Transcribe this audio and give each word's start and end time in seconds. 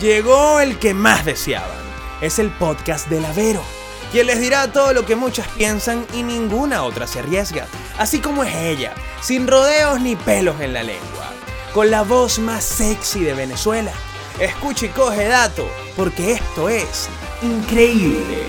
Llegó 0.00 0.60
el 0.60 0.78
que 0.78 0.94
más 0.94 1.24
deseaban. 1.24 1.78
Es 2.20 2.38
el 2.38 2.50
podcast 2.50 3.08
de 3.08 3.20
Lavero, 3.20 3.62
quien 4.10 4.26
les 4.26 4.40
dirá 4.40 4.72
todo 4.72 4.92
lo 4.92 5.06
que 5.06 5.14
muchas 5.14 5.46
piensan 5.48 6.04
y 6.12 6.22
ninguna 6.22 6.82
otra 6.82 7.06
se 7.06 7.20
arriesga, 7.20 7.66
así 7.96 8.18
como 8.18 8.42
es 8.42 8.54
ella, 8.54 8.94
sin 9.22 9.46
rodeos 9.46 10.00
ni 10.00 10.16
pelos 10.16 10.60
en 10.60 10.72
la 10.72 10.82
lengua, 10.82 11.30
con 11.72 11.90
la 11.90 12.02
voz 12.02 12.38
más 12.38 12.64
sexy 12.64 13.20
de 13.22 13.34
Venezuela. 13.34 13.92
Escucha 14.40 14.86
y 14.86 14.88
coge 14.88 15.28
dato, 15.28 15.68
porque 15.96 16.32
esto 16.32 16.68
es 16.68 17.08
increíble. 17.42 18.42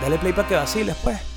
Dale 0.00 0.18
play 0.18 0.32
para 0.32 0.48
que 0.48 0.54
vaciles, 0.54 0.96
pues. 1.02 1.31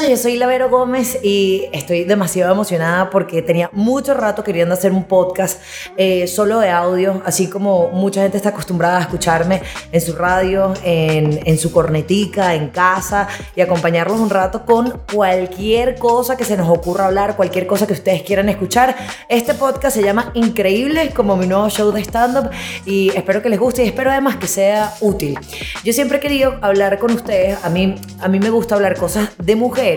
Muchachos, 0.00 0.18
yo 0.18 0.22
soy 0.22 0.36
Lavero 0.36 0.70
Gómez 0.70 1.18
y 1.22 1.68
estoy 1.72 2.04
demasiado 2.04 2.52
emocionada 2.52 3.10
porque 3.10 3.42
tenía 3.42 3.70
mucho 3.72 4.14
rato 4.14 4.44
queriendo 4.44 4.74
hacer 4.74 4.92
un 4.92 5.04
podcast 5.04 5.60
eh, 5.96 6.26
solo 6.26 6.60
de 6.60 6.70
audio, 6.70 7.22
así 7.24 7.48
como 7.48 7.88
mucha 7.90 8.22
gente 8.22 8.36
está 8.36 8.50
acostumbrada 8.50 8.98
a 8.98 9.00
escucharme 9.02 9.62
en 9.92 10.00
su 10.00 10.14
radio, 10.14 10.72
en, 10.84 11.40
en 11.44 11.58
su 11.58 11.72
cornetica, 11.72 12.54
en 12.54 12.68
casa 12.68 13.28
y 13.54 13.60
acompañarlos 13.60 14.20
un 14.20 14.30
rato 14.30 14.64
con 14.64 15.00
cualquier 15.12 15.96
cosa 15.96 16.36
que 16.36 16.44
se 16.44 16.56
nos 16.56 16.68
ocurra 16.68 17.06
hablar, 17.06 17.36
cualquier 17.36 17.66
cosa 17.66 17.86
que 17.86 17.92
ustedes 17.92 18.22
quieran 18.22 18.48
escuchar. 18.48 18.96
Este 19.28 19.54
podcast 19.54 19.96
se 19.96 20.02
llama 20.02 20.30
Increíble, 20.34 21.10
como 21.14 21.36
mi 21.36 21.46
nuevo 21.46 21.68
show 21.68 21.90
de 21.92 22.00
stand-up 22.02 22.50
y 22.86 23.10
espero 23.16 23.42
que 23.42 23.48
les 23.48 23.58
guste 23.58 23.84
y 23.84 23.88
espero 23.88 24.10
además 24.10 24.36
que 24.36 24.46
sea 24.46 24.94
útil. 25.00 25.38
Yo 25.84 25.92
siempre 25.92 26.18
he 26.18 26.20
querido 26.20 26.58
hablar 26.62 26.98
con 26.98 27.12
ustedes, 27.12 27.58
a 27.64 27.68
mí, 27.68 27.96
a 28.20 28.28
mí 28.28 28.38
me 28.38 28.50
gusta 28.50 28.76
hablar 28.76 28.96
cosas 28.96 29.30
de 29.38 29.56
mujeres, 29.56 29.89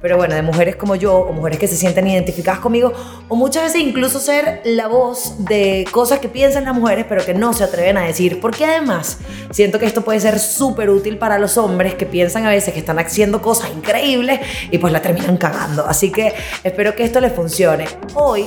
pero 0.00 0.16
bueno, 0.16 0.34
de 0.34 0.42
mujeres 0.42 0.76
como 0.76 0.96
yo, 0.96 1.16
o 1.16 1.32
mujeres 1.32 1.58
que 1.58 1.68
se 1.68 1.76
sienten 1.76 2.06
identificadas 2.06 2.60
conmigo, 2.60 2.92
o 3.28 3.36
muchas 3.36 3.64
veces 3.64 3.80
incluso 3.80 4.20
ser 4.20 4.60
la 4.64 4.86
voz 4.86 5.44
de 5.44 5.86
cosas 5.90 6.18
que 6.18 6.28
piensan 6.28 6.64
las 6.64 6.74
mujeres, 6.74 7.06
pero 7.08 7.24
que 7.24 7.34
no 7.34 7.52
se 7.52 7.64
atreven 7.64 7.96
a 7.96 8.06
decir, 8.06 8.40
porque 8.40 8.64
además 8.64 9.18
siento 9.50 9.78
que 9.78 9.86
esto 9.86 10.02
puede 10.02 10.20
ser 10.20 10.38
súper 10.38 10.90
útil 10.90 11.18
para 11.18 11.38
los 11.38 11.56
hombres 11.56 11.94
que 11.94 12.06
piensan 12.06 12.46
a 12.46 12.50
veces 12.50 12.74
que 12.74 12.80
están 12.80 12.98
haciendo 12.98 13.40
cosas 13.40 13.70
increíbles 13.70 14.40
y 14.70 14.78
pues 14.78 14.92
la 14.92 15.00
terminan 15.00 15.36
cagando. 15.36 15.86
Así 15.86 16.10
que 16.10 16.34
espero 16.62 16.94
que 16.94 17.04
esto 17.04 17.20
les 17.20 17.32
funcione. 17.32 17.86
Hoy 18.14 18.46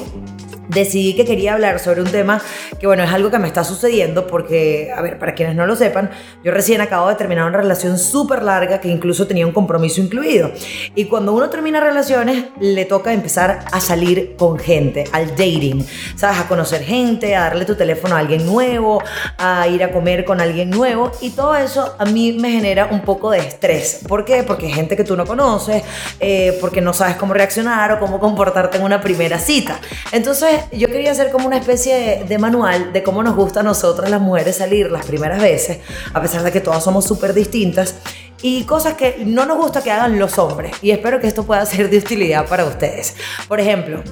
decidí 0.68 1.16
que 1.16 1.26
quería 1.26 1.54
hablar 1.54 1.80
sobre 1.80 2.02
un 2.02 2.10
tema 2.10 2.42
que, 2.80 2.88
bueno, 2.88 3.04
es 3.04 3.12
algo 3.12 3.32
que 3.32 3.40
me 3.40 3.48
está 3.48 3.64
sucediendo 3.64 4.28
porque, 4.28 4.92
a 4.96 5.02
ver, 5.02 5.20
para 5.20 5.34
quienes 5.34 5.56
no 5.56 5.66
lo 5.66 5.76
sepan, 5.76 6.10
yo 6.44 6.52
recién 6.52 6.82
acabo 6.82 7.10
de 7.10 7.16
terminar 7.16 7.46
una 7.46 7.58
relación 7.58 7.98
súper 7.98 8.44
larga 8.44 8.80
que 8.80 8.88
incluso 8.88 9.28
tenía 9.28 9.46
un 9.46 9.54
compromiso 9.54 10.02
incluido. 10.02 10.52
Y 10.96 11.06
cuando 11.06 11.34
uno 11.34 11.50
termina 11.50 11.80
relaciones, 11.80 12.46
le 12.60 12.86
toca 12.86 13.14
empezar 13.14 13.66
a 13.72 13.82
salir 13.82 14.36
con 14.38 14.60
gente, 14.60 15.06
al 15.12 15.30
dating, 15.30 15.86
¿sabes? 16.16 16.40
A 16.40 16.48
conocer 16.48 16.84
gente, 16.84 17.36
a 17.36 17.42
darle 17.42 17.66
tu 17.66 17.76
teléfono 17.76 18.16
a 18.16 18.20
alguien 18.20 18.46
nuevo, 18.46 19.02
a 19.38 19.68
ir 19.68 19.84
a 19.84 19.92
comer 19.92 20.26
con 20.26 20.42
alguien 20.42 20.70
nuevo. 20.70 21.12
Y 21.22 21.32
todo 21.32 21.56
eso 21.56 21.96
a 21.98 22.06
mí 22.06 22.34
me 22.34 22.52
genera 22.52 22.88
un 22.92 23.02
poco 23.02 23.32
de 23.32 23.40
estrés. 23.40 24.02
¿Por 24.08 24.26
qué? 24.26 24.44
Porque 24.44 24.68
hay 24.68 24.74
gente 24.74 24.96
que 24.96 25.04
tú 25.04 25.16
no 25.16 25.26
conoces, 25.26 25.84
eh, 26.20 26.58
porque 26.62 26.82
no 26.82 26.94
sabes 26.94 27.16
cómo 27.16 27.34
reaccionar 27.34 27.92
o 27.94 28.00
cómo 28.00 28.20
comportarte 28.20 28.78
en 28.78 28.84
una 28.84 29.02
primera 29.02 29.40
cita. 29.40 29.80
Entonces, 30.12 30.57
yo 30.72 30.88
quería 30.88 31.12
hacer 31.12 31.32
como 31.32 31.48
una 31.48 31.58
especie 31.58 32.24
de, 32.28 32.38
manual 32.38 32.94
de 32.94 33.04
cómo 33.04 33.24
nos 33.24 33.36
gusta 33.36 33.62
a 33.62 33.64
nosotras 33.64 34.10
las 34.10 34.22
mujeres 34.22 34.58
salir 34.58 34.92
las 34.92 35.06
primeras 35.06 35.42
veces, 35.42 35.80
a 36.14 36.22
pesar 36.22 36.44
de 36.44 36.52
que 36.52 36.62
todas 36.62 36.84
somos 36.84 37.06
súper 37.06 37.34
distintas, 37.34 37.96
y 38.42 38.64
cosas 38.64 38.94
que 38.94 39.24
no 39.26 39.46
nos 39.46 39.58
gusta 39.58 39.82
que 39.82 39.92
hagan 39.92 40.20
los 40.20 40.38
hombres. 40.38 40.76
Y 40.82 40.92
espero 40.92 41.20
que 41.20 41.28
esto 41.28 41.44
pueda 41.44 41.66
ser 41.66 41.90
de 41.90 41.98
utilidad 41.98 42.48
para 42.48 42.66
ustedes. 42.66 43.16
Por 43.48 43.60
ejemplo, 43.60 44.04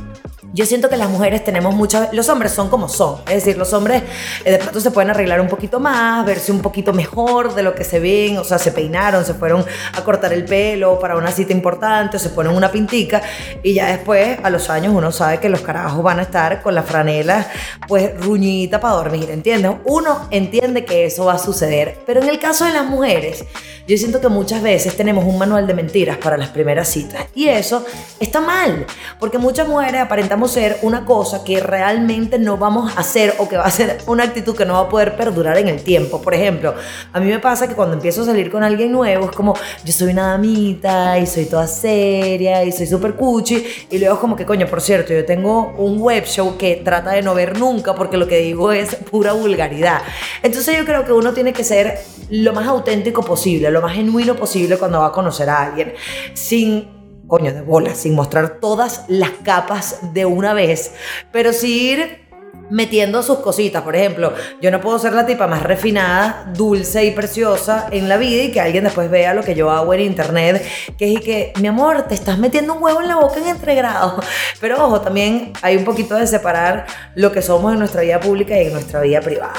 yo 0.55 0.65
siento 0.65 0.87
que 0.87 0.95
las 0.95 1.09
mujeres 1.09 1.43
tenemos 1.43 1.75
muchas, 1.75 2.13
los 2.13 2.29
hombres 2.29 2.53
son 2.53 2.69
como 2.69 2.87
son, 2.87 3.17
es 3.27 3.43
decir, 3.43 3.57
los 3.57 3.73
hombres 3.73 4.03
eh, 4.45 4.51
de 4.51 4.57
pronto 4.57 4.79
se 4.79 4.89
pueden 4.89 5.09
arreglar 5.09 5.41
un 5.41 5.49
poquito 5.49 5.81
más, 5.81 6.25
verse 6.25 6.49
un 6.49 6.61
poquito 6.61 6.93
mejor 6.93 7.53
de 7.53 7.61
lo 7.61 7.75
que 7.75 7.83
se 7.83 7.99
ven, 7.99 8.37
o 8.37 8.43
sea, 8.45 8.57
se 8.57 8.71
peinaron, 8.71 9.25
se 9.25 9.33
fueron 9.33 9.65
a 9.91 10.01
cortar 10.05 10.31
el 10.31 10.45
pelo 10.45 10.97
para 10.97 11.17
una 11.17 11.29
cita 11.29 11.51
importante, 11.51 12.15
o 12.15 12.19
se 12.21 12.29
ponen 12.29 12.55
una 12.55 12.71
pintica 12.71 13.21
y 13.63 13.73
ya 13.73 13.87
después 13.87 14.39
a 14.41 14.49
los 14.49 14.69
años 14.69 14.93
uno 14.95 15.11
sabe 15.11 15.41
que 15.41 15.49
los 15.49 15.59
carajos 15.59 16.01
van 16.01 16.19
a 16.19 16.21
estar 16.21 16.61
con 16.61 16.73
la 16.73 16.83
franela 16.83 17.45
pues 17.85 18.17
ruñita 18.21 18.79
para 18.79 18.93
dormir, 18.93 19.29
¿entiendes? 19.31 19.73
Uno 19.83 20.29
entiende 20.31 20.85
que 20.85 21.05
eso 21.05 21.25
va 21.25 21.33
a 21.33 21.39
suceder, 21.39 21.99
pero 22.05 22.21
en 22.21 22.29
el 22.29 22.39
caso 22.39 22.63
de 22.63 22.71
las 22.71 22.85
mujeres, 22.85 23.43
yo 23.87 23.97
siento 23.97 24.19
que 24.19 24.29
muchas 24.29 24.63
veces 24.63 24.95
tenemos 24.97 25.25
un 25.25 25.37
manual 25.37 25.67
de 25.67 25.73
mentiras 25.73 26.17
para 26.17 26.37
las 26.37 26.49
primeras 26.49 26.87
citas 26.87 27.25
y 27.35 27.47
eso 27.47 27.85
está 28.19 28.41
mal, 28.41 28.85
porque 29.19 29.37
muchas 29.37 29.67
mujeres 29.67 30.01
aparentamos 30.01 30.51
ser 30.51 30.77
una 30.81 31.05
cosa 31.05 31.43
que 31.43 31.59
realmente 31.59 32.39
no 32.39 32.57
vamos 32.57 32.95
a 32.95 33.01
hacer 33.01 33.35
o 33.37 33.47
que 33.47 33.57
va 33.57 33.65
a 33.65 33.69
ser 33.69 33.99
una 34.07 34.23
actitud 34.23 34.55
que 34.55 34.65
no 34.65 34.73
va 34.73 34.79
a 34.81 34.89
poder 34.89 35.15
perdurar 35.15 35.57
en 35.57 35.67
el 35.67 35.83
tiempo. 35.83 36.21
Por 36.21 36.33
ejemplo, 36.33 36.73
a 37.13 37.19
mí 37.19 37.27
me 37.27 37.39
pasa 37.39 37.67
que 37.67 37.75
cuando 37.75 37.95
empiezo 37.95 38.23
a 38.23 38.25
salir 38.25 38.51
con 38.51 38.63
alguien 38.63 38.91
nuevo 38.91 39.25
es 39.25 39.35
como 39.35 39.53
yo 39.83 39.93
soy 39.93 40.11
una 40.11 40.31
damita 40.31 41.19
y 41.19 41.27
soy 41.27 41.45
toda 41.45 41.67
seria 41.67 42.63
y 42.63 42.71
soy 42.71 42.87
súper 42.87 43.13
cuchi 43.13 43.65
y 43.91 43.99
luego 43.99 44.15
es 44.15 44.19
como 44.19 44.35
que 44.35 44.45
coño, 44.45 44.67
por 44.67 44.81
cierto, 44.81 45.13
yo 45.13 45.25
tengo 45.25 45.73
un 45.77 45.99
web 45.99 46.25
show 46.25 46.57
que 46.57 46.77
trata 46.77 47.11
de 47.11 47.21
no 47.21 47.35
ver 47.35 47.59
nunca 47.59 47.93
porque 47.93 48.17
lo 48.17 48.27
que 48.27 48.39
digo 48.39 48.71
es 48.71 48.95
pura 48.95 49.33
vulgaridad. 49.33 50.01
Entonces 50.41 50.75
yo 50.77 50.85
creo 50.85 51.05
que 51.05 51.11
uno 51.11 51.33
tiene 51.33 51.53
que 51.53 51.63
ser 51.63 51.99
lo 52.29 52.53
más 52.53 52.67
auténtico 52.67 53.21
posible, 53.21 53.69
lo 53.75 53.81
más 53.81 53.93
genuino 53.93 54.35
posible 54.35 54.77
cuando 54.77 55.01
va 55.01 55.07
a 55.07 55.11
conocer 55.11 55.49
a 55.49 55.61
alguien, 55.61 55.93
sin 56.33 57.23
coño 57.27 57.53
de 57.53 57.61
bola, 57.61 57.93
sin 57.93 58.15
mostrar 58.15 58.59
todas 58.59 59.03
las 59.07 59.31
capas 59.43 60.13
de 60.13 60.25
una 60.25 60.53
vez, 60.53 60.93
pero 61.31 61.53
sí 61.53 61.91
ir 61.91 62.24
metiendo 62.69 63.23
sus 63.23 63.39
cositas. 63.39 63.83
Por 63.83 63.95
ejemplo, 63.95 64.33
yo 64.61 64.71
no 64.71 64.81
puedo 64.81 64.99
ser 64.99 65.13
la 65.13 65.25
tipa 65.25 65.47
más 65.47 65.63
refinada, 65.63 66.51
dulce 66.53 67.05
y 67.05 67.11
preciosa 67.11 67.87
en 67.91 68.09
la 68.09 68.17
vida 68.17 68.43
y 68.43 68.51
que 68.51 68.61
alguien 68.61 68.83
después 68.83 69.09
vea 69.09 69.33
lo 69.33 69.43
que 69.43 69.55
yo 69.55 69.71
hago 69.71 69.93
en 69.93 70.01
internet, 70.01 70.65
que 70.97 71.13
es 71.13 71.21
que, 71.21 71.53
mi 71.59 71.67
amor, 71.67 72.03
te 72.03 72.15
estás 72.15 72.37
metiendo 72.37 72.73
un 72.73 72.83
huevo 72.83 73.01
en 73.01 73.07
la 73.07 73.15
boca 73.15 73.39
en 73.39 73.47
entregrado. 73.47 74.19
Pero 74.59 74.83
ojo, 74.83 75.01
también 75.01 75.53
hay 75.61 75.77
un 75.77 75.83
poquito 75.83 76.15
de 76.15 76.27
separar 76.27 76.85
lo 77.15 77.31
que 77.31 77.41
somos 77.41 77.73
en 77.73 77.79
nuestra 77.79 78.01
vida 78.01 78.19
pública 78.19 78.59
y 78.61 78.67
en 78.67 78.73
nuestra 78.73 79.01
vida 79.01 79.21
privada. 79.21 79.53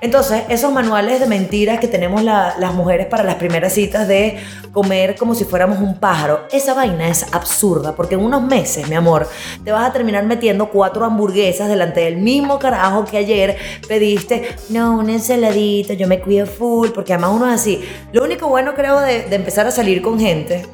Entonces, 0.00 0.42
esos 0.48 0.72
manuales 0.72 1.20
de 1.20 1.26
mentiras 1.26 1.80
que 1.80 1.88
tenemos 1.88 2.22
las 2.22 2.74
mujeres 2.74 3.06
para 3.06 3.22
las 3.22 3.36
primeras 3.36 3.72
citas 3.72 4.08
de 4.08 4.38
comer 4.72 5.16
como 5.16 5.34
si 5.34 5.44
fuéramos 5.44 5.78
un 5.78 5.98
pájaro, 5.98 6.46
esa 6.52 6.74
vaina 6.74 7.08
es 7.08 7.26
absurda, 7.32 7.94
porque 7.94 8.14
en 8.14 8.20
unos 8.20 8.42
meses, 8.42 8.88
mi 8.88 8.94
amor, 8.94 9.28
te 9.64 9.72
vas 9.72 9.88
a 9.88 9.92
terminar 9.92 10.24
metiendo 10.24 10.70
cuatro 10.70 11.04
hamburguesas 11.04 11.68
delante 11.68 12.00
del 12.00 12.18
mismo 12.18 12.49
carajo 12.58 13.04
que 13.04 13.16
ayer 13.18 13.56
pediste, 13.86 14.56
no, 14.68 14.98
una 14.98 15.12
ensaladita, 15.12 15.94
yo 15.94 16.08
me 16.08 16.20
cuido 16.20 16.46
full, 16.46 16.88
porque 16.90 17.12
además 17.12 17.32
uno 17.34 17.48
es 17.48 17.60
así. 17.60 17.84
Lo 18.12 18.24
único 18.24 18.48
bueno 18.48 18.74
creo 18.74 19.00
de, 19.00 19.24
de 19.24 19.36
empezar 19.36 19.66
a 19.66 19.70
salir 19.70 20.02
con 20.02 20.18
gente 20.18 20.66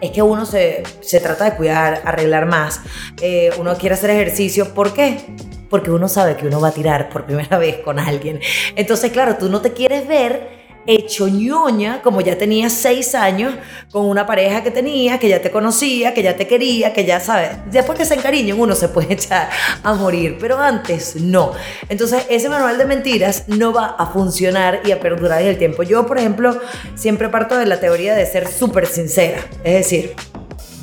es 0.00 0.10
que 0.10 0.22
uno 0.22 0.46
se, 0.46 0.82
se 1.00 1.20
trata 1.20 1.44
de 1.44 1.56
cuidar, 1.56 2.02
arreglar 2.04 2.46
más, 2.46 2.80
eh, 3.20 3.50
uno 3.58 3.76
quiere 3.76 3.94
hacer 3.94 4.10
ejercicio, 4.10 4.72
¿por 4.74 4.92
qué? 4.92 5.18
Porque 5.68 5.90
uno 5.90 6.08
sabe 6.08 6.36
que 6.36 6.46
uno 6.46 6.60
va 6.60 6.68
a 6.68 6.72
tirar 6.72 7.08
por 7.10 7.24
primera 7.24 7.58
vez 7.58 7.78
con 7.78 7.98
alguien. 7.98 8.40
Entonces, 8.76 9.10
claro, 9.12 9.36
tú 9.36 9.48
no 9.48 9.60
te 9.60 9.72
quieres 9.72 10.06
ver 10.06 10.57
hecho 10.88 11.28
ñoña, 11.28 12.00
como 12.00 12.22
ya 12.22 12.38
tenía 12.38 12.70
seis 12.70 13.14
años, 13.14 13.54
con 13.92 14.06
una 14.06 14.26
pareja 14.26 14.62
que 14.62 14.70
tenía, 14.70 15.18
que 15.18 15.28
ya 15.28 15.42
te 15.42 15.50
conocía, 15.50 16.14
que 16.14 16.22
ya 16.22 16.34
te 16.34 16.48
quería, 16.48 16.94
que 16.94 17.04
ya 17.04 17.20
sabes. 17.20 17.50
Después 17.70 17.98
que 17.98 18.06
se 18.06 18.14
encariñen, 18.14 18.58
uno 18.58 18.74
se 18.74 18.88
puede 18.88 19.12
echar 19.12 19.50
a 19.82 19.92
morir, 19.92 20.38
pero 20.40 20.58
antes 20.58 21.16
no. 21.16 21.52
Entonces, 21.90 22.24
ese 22.30 22.48
manual 22.48 22.78
de 22.78 22.86
mentiras 22.86 23.44
no 23.48 23.72
va 23.72 23.96
a 23.98 24.06
funcionar 24.06 24.80
y 24.84 24.92
a 24.92 24.98
perdurar 24.98 25.42
en 25.42 25.48
el 25.48 25.58
tiempo. 25.58 25.82
Yo, 25.82 26.06
por 26.06 26.18
ejemplo, 26.18 26.58
siempre 26.94 27.28
parto 27.28 27.58
de 27.58 27.66
la 27.66 27.80
teoría 27.80 28.14
de 28.14 28.24
ser 28.24 28.48
súper 28.48 28.86
sincera. 28.86 29.40
Es 29.64 29.74
decir, 29.74 30.14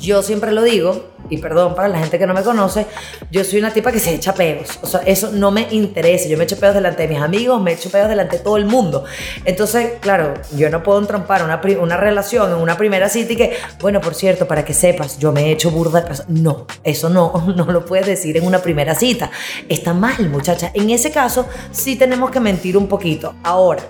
yo 0.00 0.22
siempre 0.22 0.52
lo 0.52 0.62
digo, 0.62 1.15
y 1.30 1.38
perdón 1.38 1.74
para 1.74 1.88
la 1.88 1.98
gente 1.98 2.18
que 2.18 2.26
no 2.26 2.34
me 2.34 2.42
conoce, 2.42 2.86
yo 3.30 3.44
soy 3.44 3.58
una 3.58 3.72
tipa 3.72 3.92
que 3.92 4.00
se 4.00 4.14
echa 4.14 4.34
pedos. 4.34 4.78
O 4.82 4.86
sea, 4.86 5.00
eso 5.06 5.30
no 5.32 5.50
me 5.50 5.66
interesa. 5.70 6.28
Yo 6.28 6.36
me 6.36 6.44
echo 6.44 6.58
pedos 6.58 6.74
delante 6.74 7.02
de 7.02 7.08
mis 7.08 7.22
amigos, 7.22 7.60
me 7.60 7.72
echo 7.72 7.90
pedos 7.90 8.08
delante 8.08 8.38
de 8.38 8.44
todo 8.44 8.56
el 8.56 8.66
mundo. 8.66 9.04
Entonces, 9.44 9.92
claro, 10.00 10.34
yo 10.56 10.70
no 10.70 10.82
puedo 10.82 10.98
entrompar 10.98 11.44
una, 11.44 11.60
una 11.80 11.96
relación 11.96 12.50
en 12.50 12.58
una 12.58 12.76
primera 12.76 13.08
cita 13.08 13.32
y 13.32 13.36
que, 13.36 13.56
bueno, 13.80 14.00
por 14.00 14.14
cierto, 14.14 14.46
para 14.46 14.64
que 14.64 14.74
sepas, 14.74 15.18
yo 15.18 15.32
me 15.32 15.46
he 15.46 15.52
hecho 15.52 15.70
burda 15.70 16.00
de 16.00 16.16
No, 16.28 16.66
eso 16.84 17.08
no, 17.08 17.32
no 17.56 17.64
lo 17.66 17.84
puedes 17.84 18.06
decir 18.06 18.36
en 18.36 18.46
una 18.46 18.60
primera 18.60 18.94
cita. 18.94 19.30
Está 19.68 19.94
mal, 19.94 20.28
muchacha. 20.28 20.70
En 20.74 20.90
ese 20.90 21.10
caso, 21.10 21.46
sí 21.70 21.96
tenemos 21.96 22.30
que 22.30 22.40
mentir 22.40 22.76
un 22.76 22.86
poquito. 22.86 23.34
Ahora, 23.42 23.82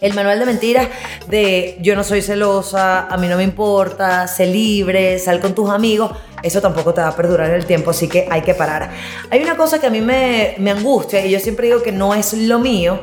el 0.00 0.14
manual 0.14 0.38
de 0.38 0.46
mentiras 0.46 0.88
de 1.28 1.78
yo 1.80 1.96
no 1.96 2.04
soy 2.04 2.22
celosa, 2.22 3.06
a 3.06 3.16
mí 3.16 3.26
no 3.26 3.36
me 3.36 3.42
importa, 3.42 4.28
sé 4.28 4.46
libre, 4.46 5.18
sal 5.18 5.40
con 5.40 5.54
tus 5.54 5.70
amigos. 5.70 6.12
Eso 6.42 6.60
tampoco 6.60 6.94
te 6.94 7.00
va 7.00 7.08
a 7.08 7.16
perdurar 7.16 7.50
en 7.50 7.56
el 7.56 7.66
tiempo, 7.66 7.90
así 7.90 8.08
que 8.08 8.26
hay 8.30 8.42
que 8.42 8.54
parar. 8.54 8.90
Hay 9.30 9.42
una 9.42 9.56
cosa 9.56 9.80
que 9.80 9.86
a 9.86 9.90
mí 9.90 10.00
me, 10.00 10.54
me 10.58 10.70
angustia 10.70 11.24
y 11.24 11.30
yo 11.30 11.40
siempre 11.40 11.66
digo 11.66 11.82
que 11.82 11.92
no 11.92 12.14
es 12.14 12.32
lo 12.32 12.58
mío, 12.58 13.00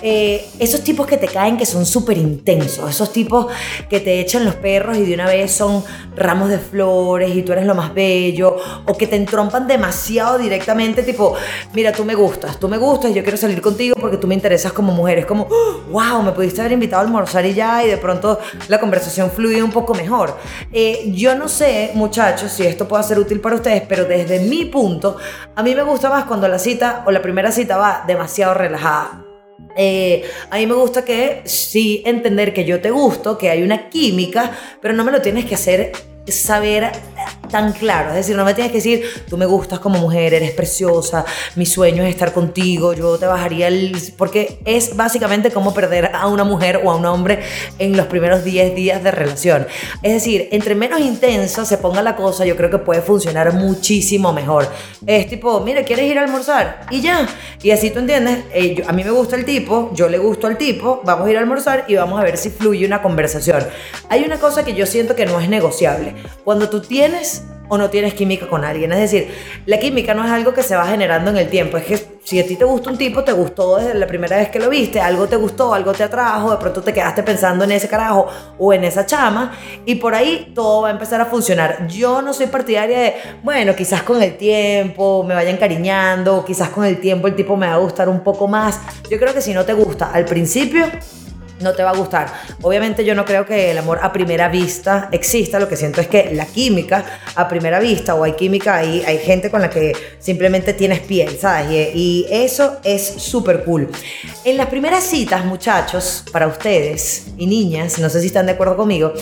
eh, 0.00 0.46
esos 0.58 0.82
tipos 0.82 1.06
que 1.06 1.16
te 1.16 1.26
caen 1.26 1.56
que 1.56 1.66
son 1.66 1.84
súper 1.84 2.18
intensos, 2.18 2.88
esos 2.88 3.12
tipos 3.12 3.46
que 3.88 4.00
te 4.00 4.20
echan 4.20 4.44
los 4.44 4.54
perros 4.54 4.96
y 4.96 5.04
de 5.04 5.14
una 5.14 5.26
vez 5.26 5.50
son 5.50 5.84
ramos 6.16 6.50
de 6.50 6.58
flores 6.58 7.34
y 7.34 7.42
tú 7.42 7.52
eres 7.52 7.66
lo 7.66 7.74
más 7.74 7.92
bello, 7.94 8.56
o 8.86 8.96
que 8.96 9.06
te 9.06 9.16
entrompan 9.16 9.66
demasiado 9.66 10.38
directamente, 10.38 11.02
tipo, 11.02 11.34
mira, 11.74 11.92
tú 11.92 12.04
me 12.04 12.14
gustas, 12.14 12.58
tú 12.58 12.68
me 12.68 12.78
gustas 12.78 12.98
yo 13.14 13.22
quiero 13.22 13.36
salir 13.36 13.60
contigo 13.60 13.96
porque 14.00 14.16
tú 14.16 14.26
me 14.26 14.34
interesas 14.34 14.72
como 14.72 14.92
mujer. 14.92 15.18
Es 15.18 15.26
como, 15.26 15.46
wow, 15.90 16.22
me 16.22 16.32
pudiste 16.32 16.60
haber 16.60 16.72
invitado 16.72 17.02
a 17.02 17.04
almorzar 17.04 17.44
y 17.46 17.54
ya, 17.54 17.84
y 17.84 17.88
de 17.88 17.96
pronto 17.96 18.38
la 18.68 18.78
conversación 18.78 19.30
fluye 19.30 19.62
un 19.62 19.72
poco 19.72 19.94
mejor. 19.94 20.36
Eh, 20.72 21.10
yo 21.14 21.34
no 21.34 21.48
sé, 21.48 21.92
muchachos, 21.94 22.52
si 22.52 22.64
esto 22.64 22.77
puede 22.86 23.02
ser 23.02 23.18
útil 23.18 23.40
para 23.40 23.56
ustedes, 23.56 23.82
pero 23.88 24.04
desde 24.04 24.40
mi 24.40 24.66
punto, 24.66 25.16
a 25.54 25.62
mí 25.62 25.74
me 25.74 25.82
gusta 25.82 26.10
más 26.10 26.26
cuando 26.26 26.46
la 26.46 26.58
cita 26.58 27.02
o 27.06 27.10
la 27.10 27.22
primera 27.22 27.50
cita 27.50 27.76
va 27.76 28.04
demasiado 28.06 28.54
relajada. 28.54 29.24
Eh, 29.76 30.24
a 30.50 30.56
mí 30.56 30.66
me 30.66 30.74
gusta 30.74 31.04
que 31.04 31.42
sí 31.44 32.02
entender 32.04 32.52
que 32.52 32.64
yo 32.64 32.80
te 32.80 32.90
gusto, 32.90 33.38
que 33.38 33.50
hay 33.50 33.62
una 33.62 33.88
química, 33.88 34.52
pero 34.80 34.94
no 34.94 35.04
me 35.04 35.12
lo 35.12 35.22
tienes 35.22 35.46
que 35.46 35.54
hacer 35.54 35.92
saber 36.26 36.92
tan 37.48 37.72
claro. 37.72 38.10
Es 38.10 38.16
decir, 38.16 38.36
no 38.36 38.44
me 38.44 38.54
tienes 38.54 38.72
que 38.72 38.78
decir, 38.78 39.04
tú 39.28 39.36
me 39.36 39.46
gustas 39.46 39.78
como 39.78 39.98
mujer, 39.98 40.34
eres 40.34 40.52
preciosa, 40.52 41.24
mi 41.56 41.66
sueño 41.66 42.04
es 42.04 42.10
estar 42.10 42.32
contigo, 42.32 42.92
yo 42.92 43.18
te 43.18 43.26
bajaría 43.26 43.68
el... 43.68 43.96
Porque 44.16 44.58
es 44.64 44.96
básicamente 44.96 45.50
como 45.50 45.74
perder 45.74 46.10
a 46.14 46.26
una 46.26 46.44
mujer 46.44 46.80
o 46.84 46.90
a 46.90 46.96
un 46.96 47.04
hombre 47.06 47.40
en 47.78 47.96
los 47.96 48.06
primeros 48.06 48.44
10 48.44 48.74
días 48.74 49.02
de 49.02 49.10
relación. 49.10 49.66
Es 50.02 50.12
decir, 50.12 50.48
entre 50.52 50.74
menos 50.74 51.00
intensa 51.00 51.64
se 51.64 51.78
ponga 51.78 52.02
la 52.02 52.16
cosa, 52.16 52.44
yo 52.44 52.56
creo 52.56 52.70
que 52.70 52.78
puede 52.78 53.02
funcionar 53.02 53.52
muchísimo 53.54 54.32
mejor. 54.32 54.68
Es 55.06 55.28
tipo, 55.28 55.60
mira, 55.60 55.82
¿quieres 55.84 56.10
ir 56.10 56.18
a 56.18 56.22
almorzar? 56.22 56.80
Y 56.90 57.00
ya. 57.00 57.28
Y 57.62 57.70
así 57.70 57.90
tú 57.90 58.00
entiendes, 58.00 58.44
eh, 58.52 58.82
a 58.86 58.92
mí 58.92 59.04
me 59.04 59.10
gusta 59.10 59.36
el 59.36 59.44
tipo, 59.44 59.90
yo 59.94 60.08
le 60.08 60.18
gusto 60.18 60.46
al 60.46 60.58
tipo, 60.58 61.02
vamos 61.04 61.26
a 61.26 61.30
ir 61.30 61.36
a 61.36 61.40
almorzar 61.40 61.84
y 61.88 61.94
vamos 61.94 62.20
a 62.20 62.24
ver 62.24 62.36
si 62.36 62.50
fluye 62.50 62.86
una 62.86 63.02
conversación. 63.02 63.66
Hay 64.08 64.24
una 64.24 64.38
cosa 64.38 64.64
que 64.64 64.74
yo 64.74 64.86
siento 64.86 65.14
que 65.14 65.26
no 65.26 65.40
es 65.40 65.48
negociable. 65.48 66.14
Cuando 66.44 66.68
tú 66.68 66.80
tienes 66.80 67.44
o 67.68 67.78
no 67.78 67.90
tienes 67.90 68.14
química 68.14 68.48
con 68.48 68.64
alguien. 68.64 68.92
Es 68.92 68.98
decir, 68.98 69.28
la 69.66 69.78
química 69.78 70.14
no 70.14 70.24
es 70.24 70.30
algo 70.30 70.54
que 70.54 70.62
se 70.62 70.76
va 70.76 70.86
generando 70.86 71.30
en 71.30 71.36
el 71.36 71.48
tiempo. 71.48 71.76
Es 71.76 71.84
que 71.84 72.18
si 72.24 72.38
a 72.38 72.46
ti 72.46 72.56
te 72.56 72.64
gusta 72.64 72.90
un 72.90 72.98
tipo, 72.98 73.24
te 73.24 73.32
gustó 73.32 73.76
desde 73.76 73.94
la 73.94 74.06
primera 74.06 74.36
vez 74.36 74.50
que 74.50 74.58
lo 74.58 74.68
viste, 74.68 75.00
algo 75.00 75.26
te 75.28 75.36
gustó, 75.36 75.72
algo 75.72 75.92
te 75.92 76.02
atrajo, 76.02 76.50
de 76.50 76.58
pronto 76.58 76.82
te 76.82 76.92
quedaste 76.92 77.22
pensando 77.22 77.64
en 77.64 77.72
ese 77.72 77.88
carajo 77.88 78.28
o 78.58 78.72
en 78.72 78.84
esa 78.84 79.06
chama 79.06 79.52
y 79.86 79.94
por 79.94 80.14
ahí 80.14 80.52
todo 80.54 80.82
va 80.82 80.88
a 80.88 80.90
empezar 80.90 81.20
a 81.20 81.24
funcionar. 81.24 81.86
Yo 81.88 82.20
no 82.20 82.34
soy 82.34 82.46
partidaria 82.48 82.98
de, 82.98 83.14
bueno, 83.42 83.74
quizás 83.74 84.02
con 84.02 84.22
el 84.22 84.36
tiempo 84.36 85.24
me 85.24 85.34
vaya 85.34 85.50
encariñando, 85.50 86.44
quizás 86.44 86.68
con 86.68 86.84
el 86.84 87.00
tiempo 87.00 87.28
el 87.28 87.34
tipo 87.34 87.56
me 87.56 87.66
va 87.66 87.74
a 87.74 87.78
gustar 87.78 88.08
un 88.08 88.20
poco 88.20 88.46
más. 88.46 88.78
Yo 89.10 89.18
creo 89.18 89.32
que 89.32 89.40
si 89.40 89.54
no 89.54 89.64
te 89.64 89.72
gusta 89.72 90.10
al 90.12 90.26
principio, 90.26 90.84
no 91.60 91.72
te 91.74 91.82
va 91.82 91.90
a 91.90 91.96
gustar. 91.96 92.32
Obviamente 92.62 93.04
yo 93.04 93.14
no 93.14 93.24
creo 93.24 93.46
que 93.46 93.70
el 93.70 93.78
amor 93.78 94.00
a 94.02 94.12
primera 94.12 94.48
vista 94.48 95.08
exista, 95.12 95.58
lo 95.58 95.68
que 95.68 95.76
siento 95.76 96.00
es 96.00 96.08
que 96.08 96.34
la 96.34 96.46
química 96.46 97.04
a 97.34 97.48
primera 97.48 97.80
vista 97.80 98.14
o 98.14 98.24
hay 98.24 98.32
química 98.32 98.76
ahí, 98.76 99.02
hay 99.06 99.18
gente 99.18 99.50
con 99.50 99.60
la 99.60 99.70
que 99.70 99.92
simplemente 100.18 100.72
tienes 100.72 101.00
piel, 101.00 101.38
¿sabes? 101.38 101.94
Y, 101.94 102.26
eso 102.30 102.78
es 102.84 103.02
súper 103.02 103.64
cool. 103.64 103.88
En 104.44 104.56
las 104.56 104.66
primeras 104.66 105.04
citas, 105.04 105.44
muchachos, 105.44 106.24
para 106.32 106.46
ustedes 106.46 107.28
y 107.36 107.46
niñas, 107.46 107.98
no 107.98 108.08
sé 108.08 108.20
si 108.20 108.26
están 108.28 108.46
de 108.46 108.52
acuerdo 108.52 108.76
conmigo, 108.76 109.12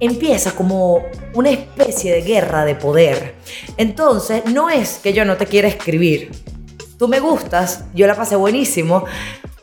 empieza 0.00 0.52
como 0.52 1.02
una 1.34 1.50
especie 1.50 2.12
de 2.12 2.22
guerra 2.22 2.64
de 2.64 2.74
poder. 2.74 3.34
Entonces, 3.76 4.44
no 4.46 4.70
es 4.70 5.00
que 5.02 5.12
yo 5.12 5.24
no 5.24 5.36
te 5.36 5.46
quiera 5.46 5.68
escribir. 5.68 6.30
Tú 6.98 7.08
me 7.08 7.20
gustas, 7.20 7.84
yo 7.94 8.06
la 8.06 8.14
pasé 8.14 8.36
buenísimo, 8.36 9.04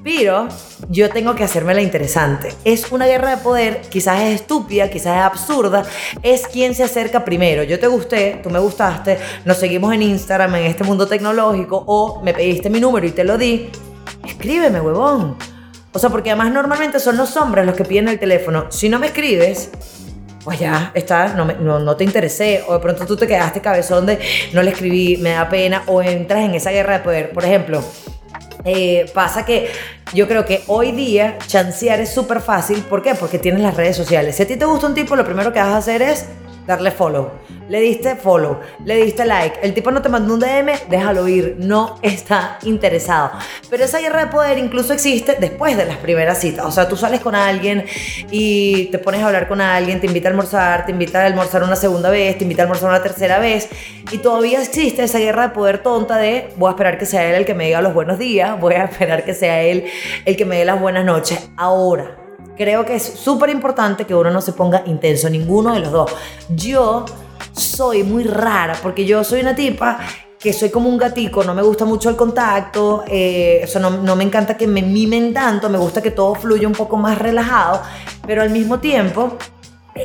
pero 0.03 0.47
yo 0.89 1.09
tengo 1.09 1.35
que 1.35 1.43
hacerme 1.43 1.73
la 1.73 1.81
interesante. 1.81 2.53
Es 2.65 2.91
una 2.91 3.05
guerra 3.05 3.35
de 3.35 3.37
poder, 3.37 3.81
quizás 3.89 4.21
es 4.21 4.41
estúpida, 4.41 4.89
quizás 4.89 5.17
es 5.17 5.23
absurda. 5.23 5.83
Es 6.23 6.47
quien 6.47 6.73
se 6.73 6.83
acerca 6.83 7.23
primero. 7.23 7.63
Yo 7.63 7.79
te 7.79 7.87
gusté, 7.87 8.39
tú 8.41 8.49
me 8.49 8.59
gustaste, 8.59 9.19
nos 9.45 9.57
seguimos 9.57 9.93
en 9.93 10.01
Instagram, 10.01 10.55
en 10.55 10.65
este 10.65 10.83
mundo 10.83 11.07
tecnológico, 11.07 11.83
o 11.85 12.21
me 12.23 12.33
pediste 12.33 12.69
mi 12.69 12.79
número 12.79 13.05
y 13.05 13.11
te 13.11 13.23
lo 13.23 13.37
di. 13.37 13.69
Escríbeme, 14.27 14.81
huevón. 14.81 15.37
O 15.93 15.99
sea, 15.99 16.09
porque 16.09 16.31
además 16.31 16.51
normalmente 16.51 16.99
son 16.99 17.17
los 17.17 17.35
hombres 17.37 17.65
los 17.65 17.75
que 17.75 17.83
piden 17.83 18.07
el 18.07 18.17
teléfono. 18.17 18.67
Si 18.69 18.89
no 18.89 18.97
me 18.97 19.07
escribes, 19.07 19.71
pues 20.43 20.59
ya 20.59 20.91
está, 20.95 21.35
no, 21.35 21.45
no, 21.79 21.95
te 21.95 22.03
interesé, 22.03 22.63
o 22.67 22.73
de 22.73 22.79
pronto 22.79 23.05
tú 23.05 23.15
te 23.15 23.27
quedaste 23.27 23.61
cabezón 23.61 24.05
de 24.05 24.17
no 24.53 24.63
le 24.63 24.71
escribí, 24.71 25.17
me 25.17 25.31
da 25.31 25.49
pena, 25.49 25.83
o 25.87 26.01
entras 26.01 26.43
en 26.43 26.55
esa 26.55 26.71
guerra 26.71 26.99
de 26.99 27.03
poder. 27.03 27.31
Por 27.31 27.43
ejemplo, 27.43 27.83
eh, 28.63 29.05
pasa 29.13 29.45
que 29.45 29.69
yo 30.13 30.27
creo 30.27 30.45
que 30.45 30.63
hoy 30.67 30.91
día 30.91 31.37
chancear 31.47 31.99
es 32.01 32.13
súper 32.13 32.41
fácil. 32.41 32.81
¿Por 32.81 33.01
qué? 33.01 33.15
Porque 33.15 33.39
tienes 33.39 33.61
las 33.61 33.75
redes 33.75 33.95
sociales. 33.95 34.35
Si 34.35 34.43
a 34.43 34.47
ti 34.47 34.57
te 34.57 34.65
gusta 34.65 34.87
un 34.87 34.93
tipo, 34.93 35.15
lo 35.15 35.25
primero 35.25 35.53
que 35.53 35.59
vas 35.59 35.69
a 35.69 35.77
hacer 35.77 36.01
es 36.01 36.25
darle 36.67 36.91
follow. 36.91 37.31
Le 37.69 37.79
diste 37.79 38.17
follow, 38.17 38.59
le 38.83 38.97
diste 38.97 39.23
like. 39.23 39.59
El 39.63 39.73
tipo 39.73 39.91
no 39.91 40.01
te 40.01 40.09
mandó 40.09 40.33
un 40.33 40.41
DM, 40.41 40.89
déjalo 40.89 41.25
ir. 41.27 41.55
No 41.57 41.99
está 42.01 42.59
interesado. 42.63 43.31
Pero 43.69 43.85
esa 43.85 43.99
guerra 43.99 44.25
de 44.25 44.31
poder 44.31 44.57
incluso 44.57 44.91
existe 44.91 45.37
después 45.39 45.77
de 45.77 45.85
las 45.85 45.95
primeras 45.97 46.39
citas. 46.39 46.65
O 46.65 46.71
sea, 46.71 46.89
tú 46.89 46.97
sales 46.97 47.21
con 47.21 47.33
alguien 47.33 47.85
y 48.29 48.87
te 48.87 48.99
pones 48.99 49.21
a 49.21 49.27
hablar 49.27 49.47
con 49.47 49.61
alguien, 49.61 50.01
te 50.01 50.07
invita 50.07 50.27
a 50.27 50.31
almorzar, 50.31 50.85
te 50.85 50.91
invita 50.91 51.21
a 51.21 51.25
almorzar 51.25 51.63
una 51.63 51.77
segunda 51.77 52.09
vez, 52.09 52.37
te 52.37 52.43
invita 52.43 52.63
a 52.63 52.65
almorzar 52.65 52.89
una 52.89 53.01
tercera 53.01 53.39
vez. 53.39 53.69
Y 54.11 54.17
todavía 54.17 54.61
existe 54.61 55.03
esa 55.03 55.19
guerra 55.19 55.43
de 55.43 55.49
poder 55.53 55.81
tonta 55.81 56.17
de 56.17 56.49
voy 56.57 56.67
a 56.67 56.71
esperar 56.71 56.97
que 56.97 57.05
sea 57.05 57.23
él 57.29 57.35
el 57.35 57.45
que 57.45 57.53
me 57.53 57.67
diga 57.67 57.81
los 57.81 57.93
buenos 57.93 58.19
días, 58.19 58.59
voy 58.59 58.73
a 58.73 58.83
esperar 58.83 59.23
que 59.23 59.33
sea 59.33 59.61
él 59.61 59.85
el 60.25 60.35
que 60.35 60.45
me 60.45 60.57
dé 60.57 60.65
las 60.65 60.79
buenas 60.79 61.05
noches. 61.05 61.49
Ahora, 61.57 62.17
creo 62.57 62.85
que 62.85 62.95
es 62.95 63.03
súper 63.03 63.49
importante 63.49 64.05
que 64.05 64.15
uno 64.15 64.29
no 64.31 64.41
se 64.41 64.53
ponga 64.53 64.83
intenso, 64.85 65.29
ninguno 65.29 65.73
de 65.73 65.79
los 65.79 65.91
dos. 65.91 66.11
Yo 66.49 67.05
soy 67.53 68.03
muy 68.03 68.23
rara 68.23 68.77
porque 68.81 69.05
yo 69.05 69.23
soy 69.23 69.41
una 69.41 69.55
tipa 69.55 69.99
que 70.39 70.53
soy 70.53 70.69
como 70.69 70.89
un 70.89 70.97
gatico, 70.97 71.43
no 71.43 71.53
me 71.53 71.61
gusta 71.61 71.85
mucho 71.85 72.09
el 72.09 72.15
contacto, 72.15 73.03
eh, 73.07 73.63
no, 73.79 73.91
no, 73.91 74.15
me 74.15 74.23
encanta 74.23 74.57
que 74.57 74.65
me 74.65 74.81
mimen 74.81 75.33
tanto, 75.35 75.69
me 75.69 75.77
gusta 75.77 76.01
que 76.01 76.09
todo 76.09 76.33
fluya 76.33 76.67
un 76.67 76.73
poco 76.73 76.97
más 76.97 77.19
relajado, 77.19 77.83
pero 78.25 78.41
al 78.41 78.49
mismo 78.49 78.79
tiempo 78.79 79.37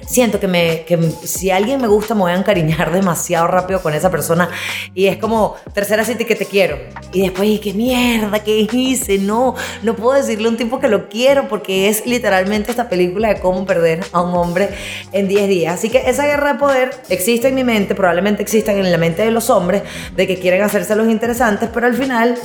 siento 0.06 0.40
que, 0.40 0.48
me, 0.48 0.84
que 0.84 0.98
si 1.24 1.50
alguien 1.50 1.80
me 1.80 1.88
gusta 1.88 2.14
me 2.14 2.22
voy 2.22 2.32
a 2.32 2.36
encariñar 2.36 2.92
demasiado 2.92 3.46
rápido 3.46 3.82
con 3.82 3.94
esa 3.94 4.10
persona 4.10 4.48
y 4.94 5.06
es 5.06 5.16
como 5.18 5.56
tercera 5.72 6.04
cita 6.04 6.24
que 6.24 6.34
te 6.34 6.46
quiero 6.46 6.78
y 7.12 7.22
después 7.22 7.48
y 7.48 7.58
qué 7.58 7.72
mierda 7.72 8.42
qué 8.42 8.66
hice 8.70 9.18
no 9.18 9.54
no 9.82 9.94
puedo 9.94 10.14
decirle 10.14 10.48
a 10.48 10.50
un 10.50 10.56
tipo 10.56 10.80
que 10.80 10.88
lo 10.88 11.08
quiero 11.08 11.48
porque 11.48 11.88
es 11.88 12.06
literalmente 12.06 12.70
esta 12.70 12.88
película 12.88 13.28
de 13.28 13.40
cómo 13.40 13.64
perder 13.64 14.04
a 14.12 14.22
un 14.22 14.34
hombre 14.34 14.70
en 15.12 15.28
10 15.28 15.48
días 15.48 15.74
así 15.74 15.88
que 15.88 16.08
esa 16.08 16.26
guerra 16.26 16.54
de 16.54 16.58
poder 16.58 16.90
existe 17.08 17.48
en 17.48 17.54
mi 17.54 17.64
mente 17.64 17.94
probablemente 17.94 18.42
exista 18.42 18.72
en 18.72 18.90
la 18.90 18.98
mente 18.98 19.22
de 19.22 19.30
los 19.30 19.50
hombres 19.50 19.82
de 20.14 20.26
que 20.26 20.38
quieren 20.38 20.62
hacerse 20.62 20.96
los 20.96 21.08
interesantes 21.08 21.68
pero 21.72 21.86
al 21.86 21.94
final 21.94 22.36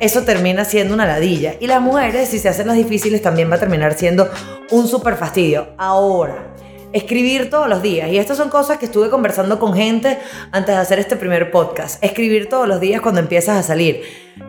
eso 0.00 0.22
termina 0.22 0.64
siendo 0.64 0.92
una 0.92 1.06
ladilla. 1.06 1.54
Y 1.58 1.66
las 1.66 1.80
mujeres, 1.80 2.28
si 2.28 2.38
se 2.38 2.48
hacen 2.48 2.66
las 2.66 2.76
difíciles, 2.76 3.22
también 3.22 3.50
va 3.50 3.56
a 3.56 3.60
terminar 3.60 3.94
siendo 3.94 4.28
un 4.70 4.88
súper 4.88 5.16
fastidio. 5.16 5.68
Ahora, 5.78 6.54
Escribir 6.96 7.50
todos 7.50 7.68
los 7.68 7.82
días. 7.82 8.10
Y 8.10 8.16
estas 8.16 8.38
son 8.38 8.48
cosas 8.48 8.78
que 8.78 8.86
estuve 8.86 9.10
conversando 9.10 9.58
con 9.58 9.74
gente 9.74 10.18
antes 10.50 10.74
de 10.74 10.80
hacer 10.80 10.98
este 10.98 11.14
primer 11.16 11.50
podcast. 11.50 12.02
Escribir 12.02 12.48
todos 12.48 12.66
los 12.66 12.80
días 12.80 13.02
cuando 13.02 13.20
empiezas 13.20 13.58
a 13.58 13.62
salir. 13.62 14.00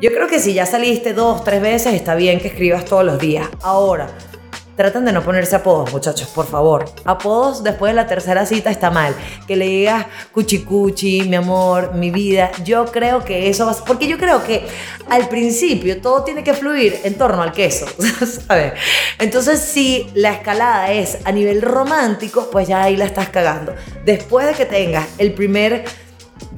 Yo 0.01 0.13
creo 0.13 0.29
que 0.29 0.39
si 0.39 0.53
ya 0.53 0.65
saliste 0.65 1.13
dos, 1.13 1.43
tres 1.43 1.61
veces, 1.61 1.93
está 1.93 2.15
bien 2.15 2.39
que 2.39 2.47
escribas 2.47 2.85
todos 2.85 3.03
los 3.03 3.19
días. 3.19 3.49
Ahora, 3.61 4.07
Traten 4.77 5.05
de 5.05 5.11
no 5.11 5.23
ponerse 5.23 5.55
apodos, 5.55 5.91
muchachos, 5.91 6.27
por 6.27 6.45
favor. 6.45 6.85
Apodos 7.03 7.63
después 7.63 7.93
de 7.93 7.95
la 7.95 8.05
tercera 8.05 8.45
cita 8.45 8.69
está 8.69 8.91
mal. 8.91 9.15
Que 9.47 9.55
le 9.55 9.65
digas 9.65 10.05
cuchicuchi, 10.31 11.23
mi 11.23 11.35
amor, 11.35 11.95
mi 11.95 12.11
vida. 12.11 12.51
Yo 12.63 12.85
creo 12.85 13.25
que 13.25 13.49
eso 13.49 13.65
va 13.65 13.71
a... 13.71 13.75
Porque 13.75 14.07
yo 14.07 14.19
creo 14.19 14.43
que 14.43 14.67
al 15.09 15.27
principio 15.29 15.99
todo 15.99 16.23
tiene 16.23 16.43
que 16.43 16.53
fluir 16.53 16.99
en 17.03 17.15
torno 17.15 17.41
al 17.41 17.53
queso, 17.53 17.87
¿sabes? 18.47 18.73
Entonces, 19.17 19.59
si 19.59 20.11
la 20.13 20.33
escalada 20.33 20.91
es 20.91 21.17
a 21.25 21.31
nivel 21.31 21.63
romántico, 21.63 22.49
pues 22.51 22.67
ya 22.67 22.83
ahí 22.83 22.95
la 22.97 23.05
estás 23.05 23.29
cagando. 23.29 23.73
Después 24.05 24.45
de 24.45 24.53
que 24.53 24.65
tengas 24.65 25.07
el 25.17 25.33
primer 25.33 25.85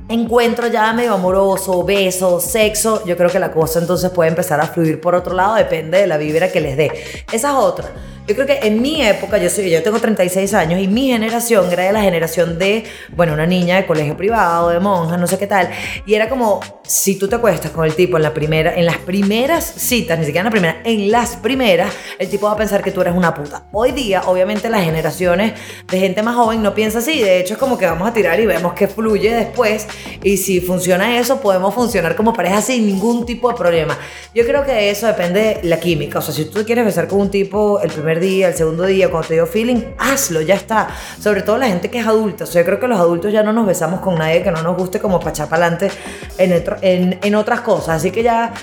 encuentro 0.09 0.67
ya 0.67 0.91
medio 0.91 1.13
amoroso, 1.13 1.83
beso, 1.83 2.39
sexo, 2.39 3.05
yo 3.05 3.15
creo 3.15 3.29
que 3.29 3.39
la 3.39 3.51
cosa 3.51 3.79
entonces 3.79 4.09
puede 4.09 4.29
empezar 4.29 4.59
a 4.59 4.67
fluir 4.67 4.99
por 4.99 5.15
otro 5.15 5.33
lado, 5.33 5.55
depende 5.55 5.99
de 5.99 6.07
la 6.07 6.17
vibra 6.17 6.51
que 6.51 6.59
les 6.59 6.75
dé. 6.75 6.91
Esa 7.31 7.49
es 7.49 7.55
otra. 7.55 7.89
Yo 8.29 8.35
creo 8.35 8.45
que 8.45 8.59
en 8.61 8.79
mi 8.79 9.01
época, 9.01 9.39
yo, 9.39 9.49
soy, 9.49 9.71
yo 9.71 9.81
tengo 9.81 9.97
36 9.99 10.53
años 10.53 10.79
y 10.79 10.87
mi 10.87 11.07
generación 11.07 11.71
era 11.71 11.85
de 11.85 11.91
la 11.91 12.01
generación 12.03 12.59
de, 12.59 12.83
bueno, 13.15 13.33
una 13.33 13.47
niña 13.47 13.77
de 13.77 13.87
colegio 13.87 14.15
privado, 14.15 14.69
de 14.69 14.79
monja, 14.79 15.17
no 15.17 15.25
sé 15.25 15.39
qué 15.39 15.47
tal. 15.47 15.71
Y 16.05 16.13
era 16.13 16.29
como, 16.29 16.59
si 16.83 17.17
tú 17.17 17.27
te 17.27 17.37
acuestas 17.37 17.71
con 17.71 17.85
el 17.85 17.95
tipo 17.95 18.17
en, 18.17 18.23
la 18.23 18.31
primera, 18.31 18.75
en 18.75 18.85
las 18.85 18.97
primeras 18.97 19.65
citas, 19.65 20.19
ni 20.19 20.25
siquiera 20.25 20.41
en 20.41 20.45
la 20.45 20.51
primera, 20.51 20.81
en 20.83 21.09
las 21.09 21.37
primeras, 21.37 21.91
el 22.19 22.29
tipo 22.29 22.45
va 22.45 22.51
a 22.51 22.55
pensar 22.55 22.83
que 22.83 22.91
tú 22.91 23.01
eres 23.01 23.15
una 23.15 23.33
puta. 23.33 23.63
Hoy 23.71 23.93
día, 23.93 24.21
obviamente, 24.27 24.69
las 24.69 24.83
generaciones 24.83 25.53
de 25.89 25.99
gente 25.99 26.21
más 26.21 26.35
joven 26.35 26.61
no 26.61 26.75
piensa 26.75 26.99
así. 26.99 27.19
De 27.19 27.39
hecho, 27.39 27.55
es 27.55 27.59
como 27.59 27.79
que 27.79 27.87
vamos 27.87 28.07
a 28.07 28.13
tirar 28.13 28.39
y 28.39 28.45
vemos 28.45 28.73
que 28.73 28.87
fluye 28.87 29.33
después. 29.33 29.87
Y 30.21 30.37
si 30.37 30.61
funciona 30.61 31.17
eso, 31.17 31.41
podemos 31.41 31.73
funcionar 31.73 32.15
como 32.15 32.31
pareja 32.33 32.61
sin 32.61 32.85
ningún 32.85 33.25
tipo 33.25 33.49
de 33.49 33.55
problema. 33.55 33.97
Yo 34.35 34.45
creo 34.45 34.63
que 34.63 34.91
eso 34.91 35.07
depende 35.07 35.39
de 35.39 35.59
la 35.63 35.79
química. 35.79 36.19
O 36.19 36.21
sea, 36.21 36.31
si 36.31 36.45
tú 36.45 36.63
quieres 36.63 36.85
besar 36.85 37.07
con 37.07 37.21
un 37.21 37.31
tipo 37.31 37.79
el 37.81 37.89
primer 37.89 38.18
día, 38.19 38.49
el 38.49 38.53
segundo 38.55 38.85
día, 38.85 39.09
cuando 39.09 39.27
te 39.27 39.33
dio 39.35 39.47
feeling, 39.47 39.81
hazlo, 39.97 40.41
ya 40.41 40.55
está. 40.55 40.89
Sobre 41.19 41.41
todo 41.41 41.57
la 41.57 41.67
gente 41.67 41.89
que 41.89 41.99
es 41.99 42.07
adulta. 42.07 42.43
O 42.43 42.47
sea, 42.47 42.61
yo 42.61 42.65
creo 42.65 42.79
que 42.79 42.87
los 42.87 42.99
adultos 42.99 43.31
ya 43.31 43.43
no 43.43 43.53
nos 43.53 43.65
besamos 43.65 43.99
con 44.01 44.15
nadie 44.15 44.43
que 44.43 44.51
no 44.51 44.61
nos 44.61 44.77
guste 44.77 44.99
como 44.99 45.19
para 45.19 45.31
echar 45.31 45.49
para 45.49 45.67
adelante 45.67 45.91
en, 46.37 46.63
en, 46.81 47.19
en 47.21 47.35
otras 47.35 47.61
cosas. 47.61 47.97
Así 47.97 48.11
que 48.11 48.23
ya 48.23 48.53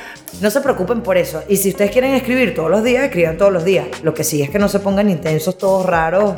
no 0.41 0.51
se 0.51 0.61
preocupen 0.61 1.03
por 1.03 1.17
eso. 1.17 1.43
Y 1.49 1.57
si 1.57 1.71
ustedes 1.71 1.91
quieren 1.91 2.15
escribir 2.15 2.55
todos 2.55 2.71
los 2.71 2.83
días, 2.83 3.05
escriban 3.05 3.37
todos 3.37 3.53
los 3.53 3.65
días. 3.65 3.87
Lo 4.03 4.15
que 4.15 4.25
sí 4.25 4.43
es 4.43 4.51
que 4.51 4.59
no 4.59 4.69
se 4.69 4.81
pongan 4.81 5.11
intensos, 5.11 5.59
todos 5.59 5.87
raros 5.87 6.35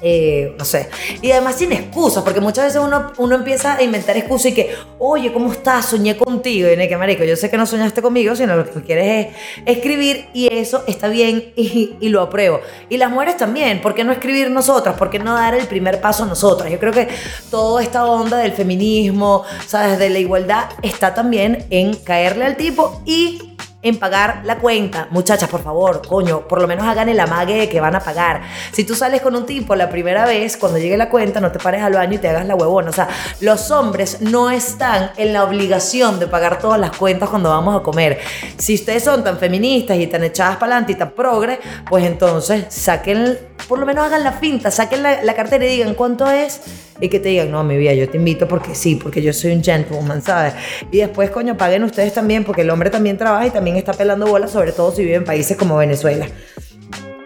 eh, 0.00 0.54
no 0.58 0.64
sé. 0.64 0.88
Y 1.22 1.30
además 1.32 1.56
sin 1.56 1.72
excusas, 1.72 2.22
porque 2.22 2.40
muchas 2.40 2.66
veces 2.66 2.80
uno, 2.82 3.12
uno 3.18 3.34
empieza 3.34 3.76
a 3.76 3.82
inventar 3.82 4.16
excusas 4.16 4.46
y 4.46 4.54
que, 4.54 4.74
oye, 4.98 5.32
¿cómo 5.32 5.52
estás? 5.52 5.86
Soñé 5.86 6.16
contigo. 6.16 6.68
Y 6.70 6.88
que, 6.88 6.96
marico, 6.96 7.24
yo 7.24 7.36
sé 7.36 7.50
que 7.50 7.56
no 7.56 7.66
soñaste 7.66 8.02
conmigo, 8.02 8.34
sino 8.36 8.56
lo 8.56 8.70
que 8.70 8.82
quieres 8.82 9.28
es 9.64 9.76
escribir 9.76 10.28
y 10.34 10.52
eso 10.52 10.84
está 10.86 11.08
bien 11.08 11.52
y, 11.56 11.96
y, 12.00 12.08
lo 12.08 12.20
apruebo. 12.22 12.60
Y 12.88 12.98
las 12.98 13.10
mujeres 13.10 13.36
también, 13.36 13.80
¿por 13.80 13.94
qué 13.94 14.04
no 14.04 14.12
escribir 14.12 14.50
nosotras? 14.50 14.96
¿Por 14.96 15.10
qué 15.10 15.18
no 15.18 15.34
dar 15.34 15.54
el 15.54 15.66
primer 15.66 16.00
paso 16.00 16.26
nosotras? 16.26 16.70
Yo 16.70 16.78
creo 16.78 16.92
que 16.92 17.08
toda 17.50 17.82
esta 17.82 18.04
onda 18.04 18.38
del 18.38 18.52
feminismo, 18.52 19.44
¿sabes? 19.66 19.98
De 19.98 20.10
la 20.10 20.18
igualdad 20.18 20.70
está 20.82 21.14
también 21.14 21.66
en 21.70 21.94
caerle 21.94 22.44
al 22.44 22.56
tipo 22.56 23.02
y 23.06 23.55
en 23.88 23.98
pagar 23.98 24.40
la 24.44 24.58
cuenta. 24.58 25.08
Muchachas, 25.10 25.48
por 25.48 25.62
favor, 25.62 26.02
coño, 26.06 26.46
por 26.48 26.60
lo 26.60 26.68
menos 26.68 26.86
hagan 26.86 27.08
el 27.08 27.20
amague 27.20 27.54
de 27.54 27.68
que 27.68 27.80
van 27.80 27.94
a 27.94 28.00
pagar. 28.00 28.42
Si 28.72 28.84
tú 28.84 28.94
sales 28.94 29.20
con 29.22 29.36
un 29.36 29.46
tipo 29.46 29.74
la 29.74 29.88
primera 29.88 30.26
vez, 30.26 30.56
cuando 30.56 30.78
llegue 30.78 30.96
la 30.96 31.08
cuenta, 31.08 31.40
no 31.40 31.52
te 31.52 31.58
pares 31.58 31.82
al 31.82 31.92
baño 31.92 32.14
y 32.14 32.18
te 32.18 32.28
hagas 32.28 32.46
la 32.46 32.54
huevona. 32.54 32.90
O 32.90 32.92
sea, 32.92 33.08
los 33.40 33.70
hombres 33.70 34.20
no 34.20 34.50
están 34.50 35.12
en 35.16 35.32
la 35.32 35.44
obligación 35.44 36.18
de 36.18 36.26
pagar 36.26 36.58
todas 36.58 36.80
las 36.80 36.96
cuentas 36.96 37.28
cuando 37.28 37.50
vamos 37.50 37.78
a 37.78 37.82
comer. 37.82 38.18
Si 38.56 38.74
ustedes 38.74 39.04
son 39.04 39.22
tan 39.22 39.38
feministas 39.38 39.98
y 39.98 40.06
tan 40.06 40.24
echadas 40.24 40.56
para 40.56 40.72
adelante 40.72 40.92
y 40.92 40.94
tan 40.96 41.10
progre, 41.12 41.60
pues 41.88 42.04
entonces 42.04 42.66
saquen, 42.68 43.38
por 43.68 43.78
lo 43.78 43.86
menos 43.86 44.04
hagan 44.04 44.24
la 44.24 44.32
finta, 44.32 44.70
saquen 44.70 45.02
la, 45.02 45.22
la 45.22 45.34
cartera 45.34 45.64
y 45.64 45.68
digan 45.68 45.94
cuánto 45.94 46.30
es 46.30 46.60
y 47.00 47.08
que 47.08 47.20
te 47.20 47.28
digan, 47.28 47.50
no, 47.50 47.62
mi 47.64 47.76
vida, 47.76 47.92
yo 47.94 48.08
te 48.08 48.16
invito 48.16 48.48
porque 48.48 48.74
sí, 48.74 48.96
porque 48.96 49.22
yo 49.22 49.32
soy 49.32 49.52
un 49.52 49.62
gentleman, 49.62 50.22
¿sabes? 50.22 50.54
Y 50.90 50.98
después, 50.98 51.30
coño, 51.30 51.56
paguen 51.56 51.84
ustedes 51.84 52.14
también, 52.14 52.44
porque 52.44 52.62
el 52.62 52.70
hombre 52.70 52.90
también 52.90 53.18
trabaja 53.18 53.46
y 53.46 53.50
también 53.50 53.76
está 53.76 53.92
pelando 53.92 54.26
bolas, 54.26 54.50
sobre 54.50 54.72
todo 54.72 54.92
si 54.92 55.02
vive 55.02 55.16
en 55.16 55.24
países 55.24 55.56
como 55.56 55.76
Venezuela. 55.76 56.26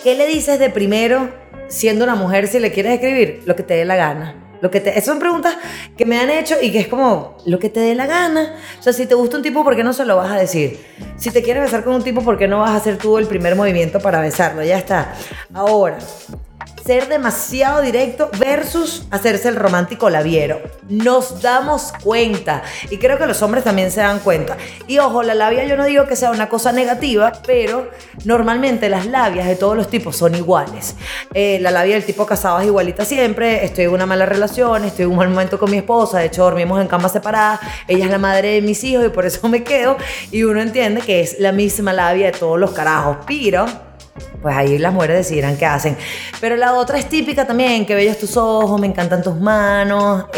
¿Qué 0.02 0.14
le 0.14 0.26
dices 0.26 0.58
de 0.58 0.70
primero, 0.70 1.30
siendo 1.68 2.04
una 2.04 2.14
mujer, 2.14 2.48
si 2.48 2.58
le 2.58 2.72
quieres 2.72 2.94
escribir? 2.94 3.42
Lo 3.44 3.54
que 3.54 3.62
te 3.62 3.74
dé 3.74 3.84
la 3.84 3.96
gana. 3.96 4.39
Lo 4.60 4.70
que 4.70 4.80
te, 4.80 5.00
son 5.00 5.18
preguntas 5.18 5.56
que 5.96 6.04
me 6.04 6.18
han 6.18 6.30
hecho 6.30 6.56
y 6.60 6.70
que 6.70 6.80
es 6.80 6.88
como 6.88 7.36
lo 7.46 7.58
que 7.58 7.68
te 7.68 7.80
dé 7.80 7.94
la 7.94 8.06
gana. 8.06 8.56
O 8.78 8.82
sea, 8.82 8.92
si 8.92 9.06
te 9.06 9.14
gusta 9.14 9.36
un 9.36 9.42
tipo, 9.42 9.64
¿por 9.64 9.74
qué 9.74 9.82
no 9.82 9.92
se 9.92 10.04
lo 10.04 10.16
vas 10.16 10.30
a 10.30 10.36
decir? 10.36 10.78
Si 11.16 11.30
te 11.30 11.42
quieres 11.42 11.62
besar 11.62 11.84
con 11.84 11.94
un 11.94 12.02
tipo, 12.02 12.22
¿por 12.22 12.38
qué 12.38 12.46
no 12.46 12.60
vas 12.60 12.70
a 12.70 12.76
hacer 12.76 12.98
tú 12.98 13.18
el 13.18 13.26
primer 13.26 13.56
movimiento 13.56 14.00
para 14.00 14.20
besarlo? 14.20 14.62
Ya 14.62 14.78
está. 14.78 15.14
Ahora, 15.54 15.98
ser 16.90 17.06
demasiado 17.06 17.82
directo 17.82 18.32
versus 18.36 19.04
hacerse 19.12 19.46
el 19.46 19.54
romántico 19.54 20.10
labiero. 20.10 20.60
Nos 20.88 21.40
damos 21.40 21.92
cuenta 22.02 22.64
y 22.90 22.96
creo 22.96 23.16
que 23.16 23.26
los 23.26 23.40
hombres 23.42 23.62
también 23.62 23.92
se 23.92 24.00
dan 24.00 24.18
cuenta. 24.18 24.56
Y 24.88 24.98
ojo, 24.98 25.22
la 25.22 25.36
labia 25.36 25.64
yo 25.66 25.76
no 25.76 25.84
digo 25.84 26.08
que 26.08 26.16
sea 26.16 26.32
una 26.32 26.48
cosa 26.48 26.72
negativa, 26.72 27.30
pero 27.46 27.88
normalmente 28.24 28.88
las 28.88 29.06
labias 29.06 29.46
de 29.46 29.54
todos 29.54 29.76
los 29.76 29.88
tipos 29.88 30.16
son 30.16 30.34
iguales. 30.34 30.96
Eh, 31.32 31.60
la 31.60 31.70
labia 31.70 31.94
del 31.94 32.04
tipo 32.04 32.26
casado 32.26 32.58
es 32.58 32.66
igualita 32.66 33.04
siempre, 33.04 33.64
estoy 33.64 33.84
en 33.84 33.92
una 33.92 34.06
mala 34.06 34.26
relación, 34.26 34.84
estoy 34.84 35.04
en 35.04 35.12
un 35.12 35.18
mal 35.18 35.28
momento 35.28 35.60
con 35.60 35.70
mi 35.70 35.76
esposa, 35.76 36.18
de 36.18 36.26
hecho 36.26 36.42
dormimos 36.42 36.80
en 36.80 36.88
camas 36.88 37.12
separadas, 37.12 37.60
ella 37.86 38.06
es 38.06 38.10
la 38.10 38.18
madre 38.18 38.54
de 38.54 38.62
mis 38.62 38.82
hijos 38.82 39.06
y 39.06 39.10
por 39.10 39.26
eso 39.26 39.48
me 39.48 39.62
quedo 39.62 39.96
y 40.32 40.42
uno 40.42 40.60
entiende 40.60 41.02
que 41.02 41.20
es 41.20 41.38
la 41.38 41.52
misma 41.52 41.92
labia 41.92 42.32
de 42.32 42.36
todos 42.36 42.58
los 42.58 42.72
carajos, 42.72 43.18
pero 43.28 43.89
pues 44.42 44.56
ahí 44.56 44.78
las 44.78 44.92
mujeres 44.92 45.18
decidirán 45.18 45.56
qué 45.56 45.66
hacen. 45.66 45.96
Pero 46.40 46.56
la 46.56 46.74
otra 46.74 46.98
es 46.98 47.08
típica 47.08 47.46
también, 47.46 47.86
que 47.86 47.94
bellos 47.94 48.18
tus 48.18 48.36
ojos, 48.36 48.80
me 48.80 48.86
encantan 48.86 49.22
tus 49.22 49.36
manos. 49.36 50.26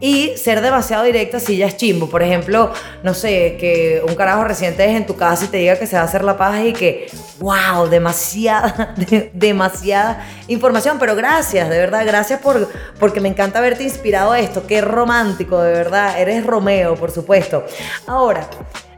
y 0.00 0.36
ser 0.36 0.60
demasiado 0.60 1.04
directa 1.04 1.40
si 1.40 1.56
ya 1.56 1.66
es 1.66 1.76
chimbo. 1.76 2.08
Por 2.08 2.22
ejemplo, 2.22 2.72
no 3.02 3.14
sé, 3.14 3.56
que 3.58 4.02
un 4.06 4.14
carajo 4.14 4.44
reciente 4.44 4.84
es 4.84 4.96
en 4.96 5.06
tu 5.06 5.16
casa 5.16 5.44
y 5.44 5.48
te 5.48 5.58
diga 5.58 5.78
que 5.78 5.86
se 5.86 5.96
va 5.96 6.02
a 6.02 6.04
hacer 6.04 6.24
la 6.24 6.36
paz 6.36 6.64
y 6.64 6.72
que, 6.72 7.10
wow, 7.38 7.88
demasiada, 7.88 8.94
demasiada 9.32 10.26
información. 10.48 10.98
Pero 10.98 11.16
gracias, 11.16 11.68
de 11.68 11.78
verdad, 11.78 12.04
gracias 12.06 12.40
por, 12.40 12.68
porque 12.98 13.20
me 13.20 13.28
encanta 13.28 13.58
haberte 13.58 13.84
inspirado 13.84 14.34
esto. 14.34 14.66
Qué 14.66 14.80
romántico, 14.80 15.60
de 15.60 15.72
verdad. 15.72 16.20
Eres 16.20 16.44
Romeo, 16.44 16.94
por 16.94 17.10
supuesto. 17.10 17.64
Ahora, 18.06 18.48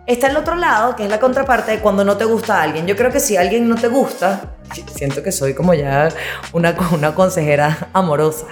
Está 0.08 0.28
el 0.28 0.38
otro 0.38 0.56
lado, 0.56 0.96
que 0.96 1.04
es 1.04 1.10
la 1.10 1.20
contraparte 1.20 1.70
de 1.70 1.78
cuando 1.80 2.02
no 2.02 2.16
te 2.16 2.24
gusta 2.24 2.58
a 2.58 2.62
alguien. 2.62 2.86
Yo 2.86 2.96
creo 2.96 3.12
que 3.12 3.20
si 3.20 3.36
alguien 3.36 3.68
no 3.68 3.74
te 3.74 3.88
gusta, 3.88 4.54
siento 4.96 5.22
que 5.22 5.30
soy 5.30 5.52
como 5.52 5.74
ya 5.74 6.08
una, 6.54 6.74
una 6.92 7.14
consejera 7.14 7.90
amorosa. 7.92 8.46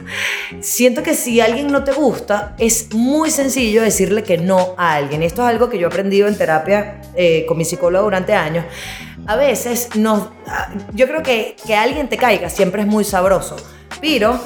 Siento 0.61 1.03
que 1.03 1.15
si 1.15 1.41
alguien 1.41 1.73
no 1.73 1.83
te 1.83 1.93
gusta, 1.93 2.55
es 2.59 2.93
muy 2.93 3.31
sencillo 3.31 3.81
decirle 3.81 4.23
que 4.23 4.37
no 4.37 4.75
a 4.77 4.97
alguien. 4.97 5.23
Esto 5.23 5.43
es 5.45 5.49
algo 5.49 5.71
que 5.71 5.79
yo 5.79 5.87
he 5.87 5.91
aprendido 5.91 6.29
en 6.29 6.37
terapia 6.37 7.01
eh, 7.15 7.47
con 7.49 7.57
mi 7.57 7.65
psicólogo 7.65 8.05
durante 8.05 8.35
años. 8.35 8.67
A 9.27 9.37
veces, 9.37 9.89
no, 9.95 10.33
yo 10.93 11.07
creo 11.07 11.23
que 11.23 11.57
que 11.67 11.75
alguien 11.75 12.11
te 12.11 12.19
caiga 12.19 12.51
siempre 12.51 12.83
es 12.83 12.87
muy 12.87 13.03
sabroso, 13.03 13.57
pero 14.01 14.39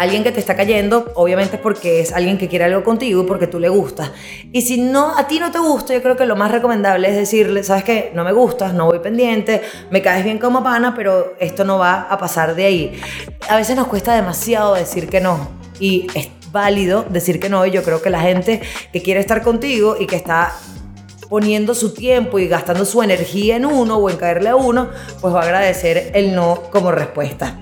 alguien 0.00 0.24
que 0.24 0.32
te 0.32 0.40
está 0.40 0.56
cayendo, 0.56 1.12
obviamente 1.14 1.56
es 1.56 1.62
porque 1.62 2.00
es 2.00 2.12
alguien 2.12 2.38
que 2.38 2.48
quiere 2.48 2.64
algo 2.64 2.82
contigo 2.82 3.22
y 3.22 3.26
porque 3.26 3.46
tú 3.46 3.60
le 3.60 3.68
gustas. 3.68 4.10
Y 4.50 4.62
si 4.62 4.80
no, 4.80 5.14
a 5.14 5.28
ti 5.28 5.38
no 5.38 5.50
te 5.50 5.58
gusta, 5.58 5.92
yo 5.92 6.00
creo 6.00 6.16
que 6.16 6.24
lo 6.24 6.36
más 6.36 6.50
recomendable 6.50 7.06
es 7.10 7.16
decirle, 7.16 7.62
sabes 7.62 7.84
qué, 7.84 8.10
no 8.14 8.24
me 8.24 8.32
gustas, 8.32 8.72
no 8.72 8.86
voy 8.86 9.00
pendiente, 9.00 9.60
me 9.90 10.00
caes 10.00 10.24
bien 10.24 10.38
como 10.38 10.62
pana, 10.62 10.94
pero 10.96 11.34
esto 11.38 11.64
no 11.64 11.78
va 11.78 12.06
a 12.08 12.16
pasar 12.16 12.54
de 12.54 12.64
ahí. 12.64 13.00
A 13.46 13.56
veces 13.56 13.76
nos 13.76 13.88
cuesta 13.88 14.14
demasiado 14.14 14.74
decir 14.74 15.06
que 15.06 15.20
no 15.20 15.50
y 15.78 16.06
es 16.14 16.30
válido 16.50 17.04
decir 17.10 17.38
que 17.38 17.50
no 17.50 17.66
y 17.66 17.70
yo 17.70 17.82
creo 17.82 18.00
que 18.00 18.08
la 18.08 18.20
gente 18.20 18.62
que 18.94 19.02
quiere 19.02 19.20
estar 19.20 19.42
contigo 19.42 19.96
y 20.00 20.06
que 20.06 20.16
está 20.16 20.54
poniendo 21.28 21.74
su 21.74 21.92
tiempo 21.92 22.38
y 22.38 22.48
gastando 22.48 22.86
su 22.86 23.02
energía 23.02 23.56
en 23.56 23.66
uno 23.66 23.98
o 23.98 24.08
en 24.08 24.16
caerle 24.16 24.48
a 24.48 24.56
uno, 24.56 24.88
pues 25.20 25.34
va 25.34 25.40
a 25.40 25.44
agradecer 25.44 26.12
el 26.14 26.34
no 26.34 26.62
como 26.70 26.90
respuesta. 26.90 27.58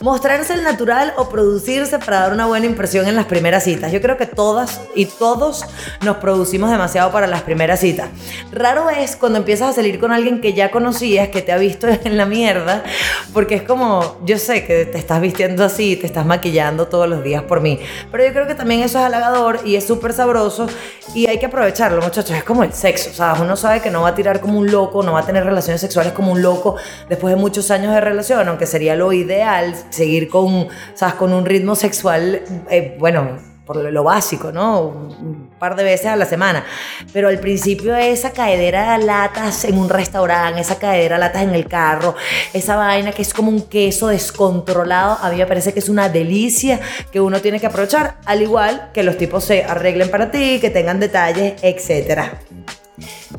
Mostrarse 0.00 0.52
el 0.52 0.62
natural 0.62 1.14
o 1.16 1.30
producirse 1.30 1.98
para 1.98 2.20
dar 2.20 2.32
una 2.34 2.44
buena 2.44 2.66
impresión 2.66 3.08
en 3.08 3.16
las 3.16 3.24
primeras 3.24 3.64
citas. 3.64 3.90
Yo 3.90 4.02
creo 4.02 4.18
que 4.18 4.26
todas 4.26 4.82
y 4.94 5.06
todos 5.06 5.64
nos 6.02 6.18
producimos 6.18 6.70
demasiado 6.70 7.10
para 7.10 7.26
las 7.26 7.40
primeras 7.42 7.80
citas. 7.80 8.10
Raro 8.52 8.90
es 8.90 9.16
cuando 9.16 9.38
empiezas 9.38 9.70
a 9.70 9.72
salir 9.72 9.98
con 9.98 10.12
alguien 10.12 10.42
que 10.42 10.52
ya 10.52 10.70
conocías, 10.70 11.28
que 11.30 11.40
te 11.40 11.50
ha 11.50 11.56
visto 11.56 11.88
en 12.04 12.18
la 12.18 12.26
mierda, 12.26 12.84
porque 13.32 13.54
es 13.54 13.62
como, 13.62 14.18
yo 14.24 14.36
sé 14.36 14.66
que 14.66 14.84
te 14.84 14.98
estás 14.98 15.18
vistiendo 15.18 15.64
así, 15.64 15.96
te 15.96 16.06
estás 16.06 16.26
maquillando 16.26 16.88
todos 16.88 17.08
los 17.08 17.24
días 17.24 17.44
por 17.44 17.62
mí, 17.62 17.80
pero 18.12 18.22
yo 18.22 18.32
creo 18.34 18.46
que 18.46 18.54
también 18.54 18.82
eso 18.82 18.98
es 18.98 19.04
halagador 19.06 19.60
y 19.64 19.76
es 19.76 19.86
súper 19.86 20.12
sabroso 20.12 20.66
y 21.14 21.26
hay 21.26 21.38
que 21.38 21.46
aprovecharlo, 21.46 22.02
muchachos. 22.02 22.36
Es 22.36 22.44
como 22.44 22.64
el 22.64 22.74
sexo, 22.74 23.14
sea, 23.14 23.34
uno 23.40 23.56
sabe 23.56 23.80
que 23.80 23.90
no 23.90 24.02
va 24.02 24.08
a 24.08 24.14
tirar 24.14 24.40
como 24.42 24.58
un 24.58 24.70
loco, 24.70 25.02
no 25.02 25.14
va 25.14 25.20
a 25.20 25.26
tener 25.26 25.42
relaciones 25.42 25.80
sexuales 25.80 26.12
como 26.12 26.32
un 26.32 26.42
loco 26.42 26.76
después 27.08 27.34
de 27.34 27.40
muchos 27.40 27.70
años 27.70 27.94
de 27.94 28.00
relación, 28.02 28.46
aunque 28.46 28.66
sería 28.66 28.94
lo 28.94 29.10
ideal 29.14 29.74
seguir 29.90 30.28
con, 30.28 30.68
¿sabes? 30.94 31.14
con 31.14 31.32
un 31.32 31.44
ritmo 31.44 31.74
sexual, 31.74 32.42
eh, 32.70 32.96
bueno, 32.98 33.38
por 33.66 33.78
lo 33.78 34.04
básico, 34.04 34.52
¿no? 34.52 34.80
Un 34.80 35.50
par 35.58 35.74
de 35.74 35.82
veces 35.82 36.06
a 36.06 36.16
la 36.16 36.24
semana. 36.24 36.64
Pero 37.12 37.28
al 37.28 37.40
principio 37.40 37.96
esa 37.96 38.30
caedera 38.30 38.96
de 38.96 39.04
latas 39.04 39.64
en 39.64 39.76
un 39.76 39.88
restaurante, 39.88 40.60
esa 40.60 40.78
caedera 40.78 41.16
de 41.16 41.20
latas 41.20 41.42
en 41.42 41.54
el 41.54 41.66
carro, 41.66 42.14
esa 42.52 42.76
vaina 42.76 43.10
que 43.10 43.22
es 43.22 43.34
como 43.34 43.50
un 43.50 43.62
queso 43.62 44.06
descontrolado, 44.06 45.18
a 45.20 45.30
mí 45.30 45.36
me 45.36 45.46
parece 45.46 45.72
que 45.72 45.80
es 45.80 45.88
una 45.88 46.08
delicia 46.08 46.80
que 47.10 47.20
uno 47.20 47.40
tiene 47.40 47.58
que 47.58 47.66
aprovechar, 47.66 48.18
al 48.24 48.40
igual 48.40 48.90
que 48.94 49.02
los 49.02 49.18
tipos 49.18 49.42
se 49.42 49.64
arreglen 49.64 50.10
para 50.10 50.30
ti, 50.30 50.58
que 50.60 50.70
tengan 50.70 51.00
detalles, 51.00 51.54
etc. 51.62 52.34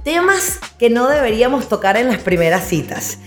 Temas 0.03 0.59
que 0.77 0.89
no 0.89 1.07
deberíamos 1.07 1.69
tocar 1.69 1.95
en 1.95 2.09
las 2.09 2.17
primeras 2.17 2.67
citas. 2.67 3.19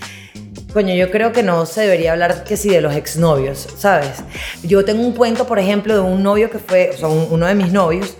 Coño, 0.72 0.94
yo 0.94 1.10
creo 1.10 1.32
que 1.32 1.42
no 1.42 1.66
se 1.66 1.80
debería 1.80 2.12
hablar 2.12 2.44
que 2.44 2.56
sí 2.56 2.68
de 2.68 2.80
los 2.80 2.94
exnovios, 2.94 3.66
¿sabes? 3.76 4.22
Yo 4.62 4.84
tengo 4.84 5.02
un 5.02 5.12
cuento, 5.12 5.46
por 5.46 5.58
ejemplo, 5.58 5.94
de 5.94 6.00
un 6.00 6.22
novio 6.22 6.48
que 6.48 6.60
fue, 6.60 6.90
o 6.94 6.96
sea, 6.96 7.08
uno 7.08 7.46
de 7.46 7.56
mis 7.56 7.72
novios. 7.72 8.16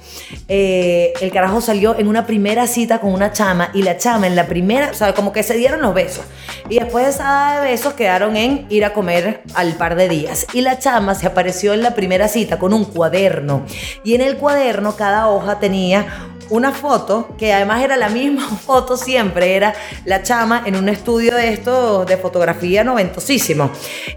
Eh, 0.48 1.12
el 1.20 1.30
carajo 1.30 1.60
salió 1.60 1.96
en 1.96 2.08
una 2.08 2.26
primera 2.26 2.66
cita 2.66 3.00
con 3.00 3.12
una 3.12 3.30
chama 3.32 3.70
y 3.72 3.82
la 3.82 3.98
chama 3.98 4.26
en 4.26 4.34
la 4.34 4.46
primera, 4.46 4.90
o 4.90 4.94
sea, 4.94 5.14
como 5.14 5.32
que 5.32 5.44
se 5.44 5.54
dieron 5.54 5.80
los 5.80 5.94
besos. 5.94 6.24
Y 6.68 6.80
después 6.80 7.04
de 7.04 7.12
esa 7.12 7.60
de 7.60 7.70
besos 7.70 7.94
quedaron 7.94 8.36
en 8.36 8.66
ir 8.68 8.84
a 8.84 8.92
comer 8.92 9.42
al 9.54 9.74
par 9.74 9.94
de 9.94 10.08
días. 10.08 10.46
Y 10.52 10.62
la 10.62 10.78
chama 10.78 11.14
se 11.14 11.28
apareció 11.28 11.72
en 11.72 11.82
la 11.82 11.94
primera 11.94 12.26
cita 12.26 12.58
con 12.58 12.72
un 12.72 12.84
cuaderno. 12.84 13.64
Y 14.02 14.14
en 14.14 14.22
el 14.22 14.36
cuaderno 14.36 14.96
cada 14.96 15.28
hoja 15.28 15.60
tenía 15.60 16.06
una 16.50 16.72
foto 16.72 17.28
que 17.38 17.52
además 17.52 17.82
era 17.82 17.96
la 17.96 18.08
misma 18.08 18.42
foto 18.66 18.96
siempre, 18.96 19.56
era 19.56 19.74
la 20.04 20.22
chama 20.22 20.62
en 20.66 20.76
un 20.76 20.88
estudio 20.88 21.34
de 21.34 21.52
esto 21.52 22.04
de 22.04 22.16
fotografía 22.16 22.84
noventosísimo. 22.84 23.70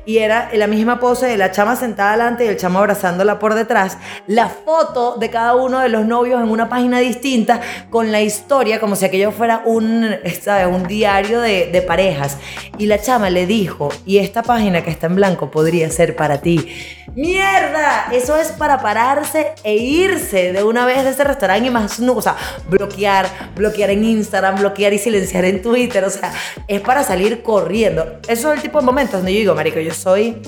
Y 0.05 0.17
era 0.17 0.49
la 0.53 0.67
misma 0.67 0.99
pose 0.99 1.27
de 1.27 1.37
la 1.37 1.51
chama 1.51 1.75
sentada 1.75 2.09
adelante 2.09 2.45
y 2.45 2.47
el 2.47 2.57
chamo 2.57 2.79
abrazándola 2.79 3.39
por 3.39 3.53
detrás. 3.53 3.97
La 4.27 4.49
foto 4.49 5.15
de 5.17 5.29
cada 5.29 5.55
uno 5.55 5.79
de 5.79 5.89
los 5.89 6.05
novios 6.05 6.41
en 6.41 6.49
una 6.49 6.69
página 6.69 6.99
distinta 6.99 7.61
con 7.89 8.11
la 8.11 8.21
historia 8.21 8.79
como 8.79 8.95
si 8.95 9.05
aquello 9.05 9.31
fuera 9.31 9.61
un, 9.65 10.15
¿sabes? 10.41 10.67
un 10.67 10.87
diario 10.87 11.39
de, 11.41 11.83
parejas. 11.87 12.37
Y 12.77 12.85
la 12.85 12.99
chama 12.99 13.29
le 13.29 13.45
dijo, 13.45 13.89
y 14.05 14.17
esta 14.17 14.41
página 14.41 14.83
que 14.83 14.89
está 14.89 15.07
en 15.07 15.15
blanco 15.15 15.51
podría 15.51 15.89
ser 15.89 16.15
para 16.15 16.39
ti. 16.39 16.69
¡Mierda! 17.15 18.07
Eso 18.11 18.37
es 18.37 18.51
para 18.51 18.79
pararse 18.79 19.53
e 19.63 19.75
irse 19.75 20.51
de 20.53 20.63
una 20.63 20.85
vez 20.85 21.03
de 21.03 21.11
ese 21.11 21.23
restaurante 21.23 21.67
y 21.67 21.71
más 21.71 21.99
sea, 22.23 22.35
bloquear, 22.69 23.27
bloquear 23.55 23.89
en 23.89 24.03
Instagram, 24.03 24.59
bloquear 24.59 24.93
y 24.93 24.99
silenciar 24.99 25.45
en 25.45 25.61
Twitter, 25.61 26.03
o 26.03 26.09
sea, 26.09 26.33
es 26.67 26.81
para 26.81 27.03
salir 27.03 27.43
corriendo. 27.43 28.19
Eso 28.27 28.51
es 28.51 28.57
el 28.57 28.61
tipo 28.61 28.79
de 28.79 28.85
momentos 28.85 29.15
donde 29.15 29.33
yo 29.33 29.39
digo, 29.39 29.55
marico, 29.55 29.79
yo 29.79 29.93
soy 29.93 30.41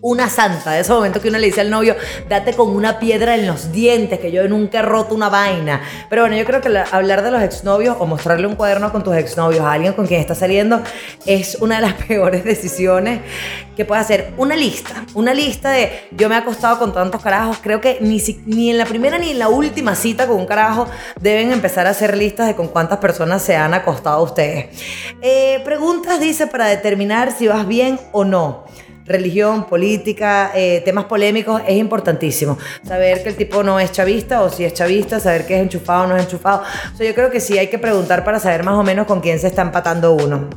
una 0.00 0.28
santa, 0.28 0.72
de 0.72 0.80
ese 0.80 0.92
momento 0.92 1.20
que 1.20 1.28
uno 1.28 1.38
le 1.38 1.46
dice 1.46 1.60
al 1.60 1.70
novio, 1.70 1.96
date 2.28 2.54
con 2.54 2.68
una 2.70 2.98
piedra 2.98 3.34
en 3.34 3.46
los 3.46 3.72
dientes, 3.72 4.18
que 4.18 4.30
yo 4.30 4.48
nunca 4.48 4.80
he 4.80 4.82
roto 4.82 5.14
una 5.14 5.28
vaina. 5.28 5.80
Pero 6.08 6.22
bueno, 6.22 6.36
yo 6.36 6.44
creo 6.44 6.60
que 6.60 6.68
hablar 6.90 7.22
de 7.22 7.30
los 7.30 7.42
exnovios 7.42 7.96
o 7.98 8.06
mostrarle 8.06 8.46
un 8.46 8.54
cuaderno 8.54 8.92
con 8.92 9.02
tus 9.02 9.16
exnovios 9.16 9.64
a 9.64 9.72
alguien 9.72 9.92
con 9.92 10.06
quien 10.06 10.20
estás 10.20 10.38
saliendo 10.38 10.80
es 11.26 11.56
una 11.60 11.76
de 11.76 11.82
las 11.82 11.94
peores 12.06 12.44
decisiones 12.44 13.20
que 13.76 13.84
puedes 13.84 14.04
hacer. 14.04 14.32
Una 14.36 14.56
lista, 14.56 15.04
una 15.14 15.34
lista 15.34 15.70
de 15.70 16.08
yo 16.12 16.28
me 16.28 16.34
he 16.34 16.38
acostado 16.38 16.78
con 16.78 16.92
tantos 16.92 17.22
carajos. 17.22 17.58
Creo 17.62 17.80
que 17.80 17.98
ni, 18.00 18.22
ni 18.46 18.70
en 18.70 18.78
la 18.78 18.86
primera 18.86 19.18
ni 19.18 19.30
en 19.30 19.38
la 19.38 19.48
última 19.48 19.94
cita 19.94 20.26
con 20.26 20.36
un 20.36 20.46
carajo 20.46 20.86
deben 21.20 21.52
empezar 21.52 21.86
a 21.86 21.90
hacer 21.90 22.16
listas 22.16 22.46
de 22.46 22.54
con 22.54 22.68
cuántas 22.68 22.98
personas 22.98 23.42
se 23.42 23.56
han 23.56 23.74
acostado 23.74 24.22
ustedes. 24.22 24.66
Eh, 25.22 25.60
preguntas, 25.64 26.20
dice, 26.20 26.46
para 26.46 26.66
determinar 26.66 27.32
si 27.32 27.48
vas 27.48 27.66
bien 27.66 27.98
o 28.12 28.24
no 28.24 28.64
religión, 29.08 29.64
política, 29.64 30.52
eh, 30.54 30.82
temas 30.84 31.06
polémicos, 31.06 31.62
es 31.66 31.76
importantísimo. 31.76 32.58
Saber 32.86 33.22
que 33.22 33.30
el 33.30 33.36
tipo 33.36 33.62
no 33.62 33.80
es 33.80 33.90
chavista 33.92 34.42
o 34.42 34.50
si 34.50 34.64
es 34.64 34.74
chavista, 34.74 35.18
saber 35.20 35.46
que 35.46 35.56
es 35.56 35.62
enchufado 35.62 36.04
o 36.04 36.06
no 36.06 36.16
es 36.16 36.24
enchufado. 36.24 36.62
O 36.98 37.02
yo 37.02 37.14
creo 37.14 37.30
que 37.30 37.40
sí 37.40 37.58
hay 37.58 37.68
que 37.68 37.78
preguntar 37.78 38.24
para 38.24 38.38
saber 38.38 38.62
más 38.62 38.74
o 38.74 38.82
menos 38.82 39.06
con 39.06 39.20
quién 39.20 39.38
se 39.38 39.48
está 39.48 39.62
empatando 39.62 40.12
uno 40.12 40.48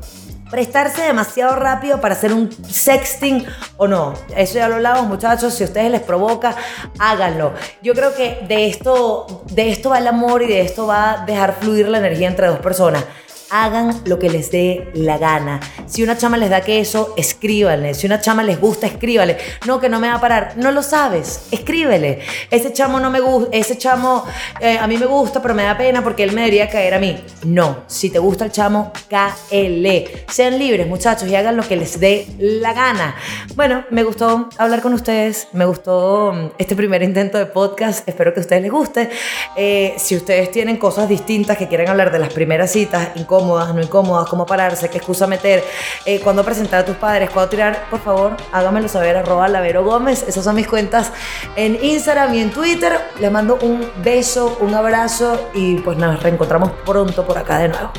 prestarse 0.51 1.03
demasiado 1.03 1.55
rápido 1.55 2.01
para 2.01 2.13
hacer 2.13 2.33
un 2.33 2.51
sexting 2.51 3.45
o 3.77 3.87
no. 3.87 4.13
Eso 4.35 4.55
ya 4.55 4.67
lo 4.67 4.75
hablamos, 4.75 5.07
muchachos. 5.07 5.53
Si 5.53 5.63
a 5.63 5.67
ustedes 5.67 5.89
les 5.89 6.01
provoca, 6.01 6.55
háganlo. 6.99 7.53
Yo 7.81 7.93
creo 7.93 8.13
que 8.13 8.39
de 8.47 8.67
esto, 8.67 9.45
de 9.53 9.69
esto 9.69 9.89
va 9.89 9.99
el 9.99 10.07
amor 10.07 10.43
y 10.43 10.47
de 10.47 10.61
esto 10.61 10.85
va 10.85 11.23
a 11.23 11.25
dejar 11.25 11.55
fluir 11.55 11.87
la 11.87 11.99
energía 11.99 12.27
entre 12.27 12.47
dos 12.47 12.59
personas 12.59 13.05
hagan 13.51 14.01
lo 14.05 14.17
que 14.17 14.29
les 14.29 14.49
dé 14.49 14.89
la 14.93 15.17
gana. 15.17 15.59
Si 15.85 16.01
una 16.01 16.17
chama 16.17 16.37
les 16.37 16.49
da 16.49 16.61
queso, 16.61 17.13
escríbanle. 17.17 17.93
Si 17.93 18.07
una 18.07 18.21
chama 18.21 18.43
les 18.43 18.59
gusta, 18.59 18.87
escríbale. 18.87 19.37
No, 19.67 19.79
que 19.79 19.89
no 19.89 19.99
me 19.99 20.07
va 20.07 20.15
a 20.15 20.21
parar. 20.21 20.53
No 20.55 20.71
lo 20.71 20.81
sabes, 20.81 21.47
escríbele. 21.51 22.19
Ese 22.49 22.71
chamo 22.71 22.99
no 22.99 23.11
me 23.11 23.19
gusta, 23.19 23.49
ese 23.55 23.77
chamo 23.77 24.25
eh, 24.59 24.77
a 24.77 24.87
mí 24.87 24.97
me 24.97 25.05
gusta, 25.05 25.41
pero 25.41 25.53
me 25.53 25.63
da 25.63 25.77
pena 25.77 26.01
porque 26.03 26.23
él 26.23 26.31
me 26.31 26.41
debería 26.41 26.69
caer 26.69 26.93
a 26.93 26.99
mí. 26.99 27.21
No, 27.43 27.83
si 27.87 28.09
te 28.09 28.19
gusta 28.19 28.45
el 28.45 28.51
chamo, 28.51 28.93
cáele. 29.09 30.25
Sean 30.29 30.57
libres, 30.57 30.87
muchachos, 30.87 31.27
y 31.27 31.35
hagan 31.35 31.57
lo 31.57 31.67
que 31.67 31.75
les 31.75 31.99
dé 31.99 32.27
la 32.39 32.73
gana. 32.73 33.15
Bueno, 33.55 33.83
me 33.89 34.03
gustó 34.03 34.49
hablar 34.57 34.81
con 34.81 34.93
ustedes. 34.93 35.49
Me 35.51 35.65
gustó 35.65 36.31
mm, 36.33 36.51
este 36.57 36.75
primer 36.75 37.03
intento 37.03 37.37
de 37.37 37.47
podcast. 37.47 38.07
Espero 38.07 38.33
que 38.33 38.39
a 38.39 38.43
ustedes 38.43 38.61
les 38.61 38.71
guste. 38.71 39.09
Eh, 39.57 39.93
si 39.97 40.15
ustedes 40.15 40.51
tienen 40.51 40.77
cosas 40.77 41.09
distintas 41.09 41.57
que 41.57 41.67
quieren 41.67 41.89
hablar 41.89 42.13
de 42.13 42.19
las 42.19 42.31
primeras 42.31 42.71
citas, 42.71 43.09
incómodas, 43.15 43.40
incómodas, 43.41 43.73
no 43.73 43.81
incómodas, 43.81 44.29
cómo 44.29 44.45
pararse, 44.45 44.89
qué 44.89 44.97
excusa 44.97 45.27
meter, 45.27 45.63
eh, 46.05 46.19
cuándo 46.19 46.43
presentar 46.43 46.81
a 46.81 46.85
tus 46.85 46.95
padres, 46.95 47.29
cuándo 47.29 47.49
tirar, 47.49 47.85
por 47.89 47.99
favor, 47.99 48.37
hágamelo 48.51 48.87
saber, 48.87 49.17
arroba 49.17 49.47
Lavero 49.47 49.83
Gómez. 49.83 50.23
Esas 50.27 50.43
son 50.43 50.55
mis 50.55 50.67
cuentas 50.67 51.11
en 51.55 51.83
Instagram 51.83 52.33
y 52.35 52.39
en 52.39 52.51
Twitter. 52.51 52.99
Les 53.19 53.31
mando 53.31 53.57
un 53.61 53.89
beso, 54.03 54.57
un 54.59 54.73
abrazo 54.75 55.49
y 55.53 55.75
pues 55.77 55.97
nos 55.97 56.21
reencontramos 56.21 56.71
pronto 56.85 57.25
por 57.25 57.37
acá 57.37 57.57
de 57.59 57.69
nuevo. 57.69 57.91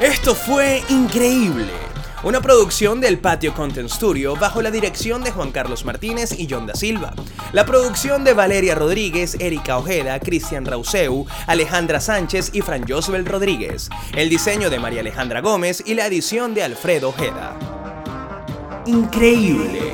Esto 0.00 0.34
fue 0.34 0.82
increíble. 0.88 1.91
Una 2.24 2.40
producción 2.40 3.00
del 3.00 3.18
Patio 3.18 3.52
Content 3.52 3.88
Studio 3.88 4.36
bajo 4.36 4.62
la 4.62 4.70
dirección 4.70 5.24
de 5.24 5.32
Juan 5.32 5.50
Carlos 5.50 5.84
Martínez 5.84 6.38
y 6.38 6.46
John 6.48 6.68
da 6.68 6.74
Silva. 6.74 7.14
La 7.52 7.66
producción 7.66 8.22
de 8.22 8.32
Valeria 8.32 8.76
Rodríguez, 8.76 9.36
Erika 9.40 9.76
Ojeda, 9.76 10.20
Cristian 10.20 10.64
Rauseu, 10.64 11.26
Alejandra 11.48 11.98
Sánchez 11.98 12.50
y 12.52 12.60
Fran 12.60 12.86
Josbel 12.86 13.26
Rodríguez. 13.26 13.90
El 14.14 14.28
diseño 14.28 14.70
de 14.70 14.78
María 14.78 15.00
Alejandra 15.00 15.40
Gómez 15.40 15.82
y 15.84 15.94
la 15.94 16.06
edición 16.06 16.54
de 16.54 16.62
Alfredo 16.62 17.08
Ojeda. 17.08 17.58
Increíble. 18.86 19.92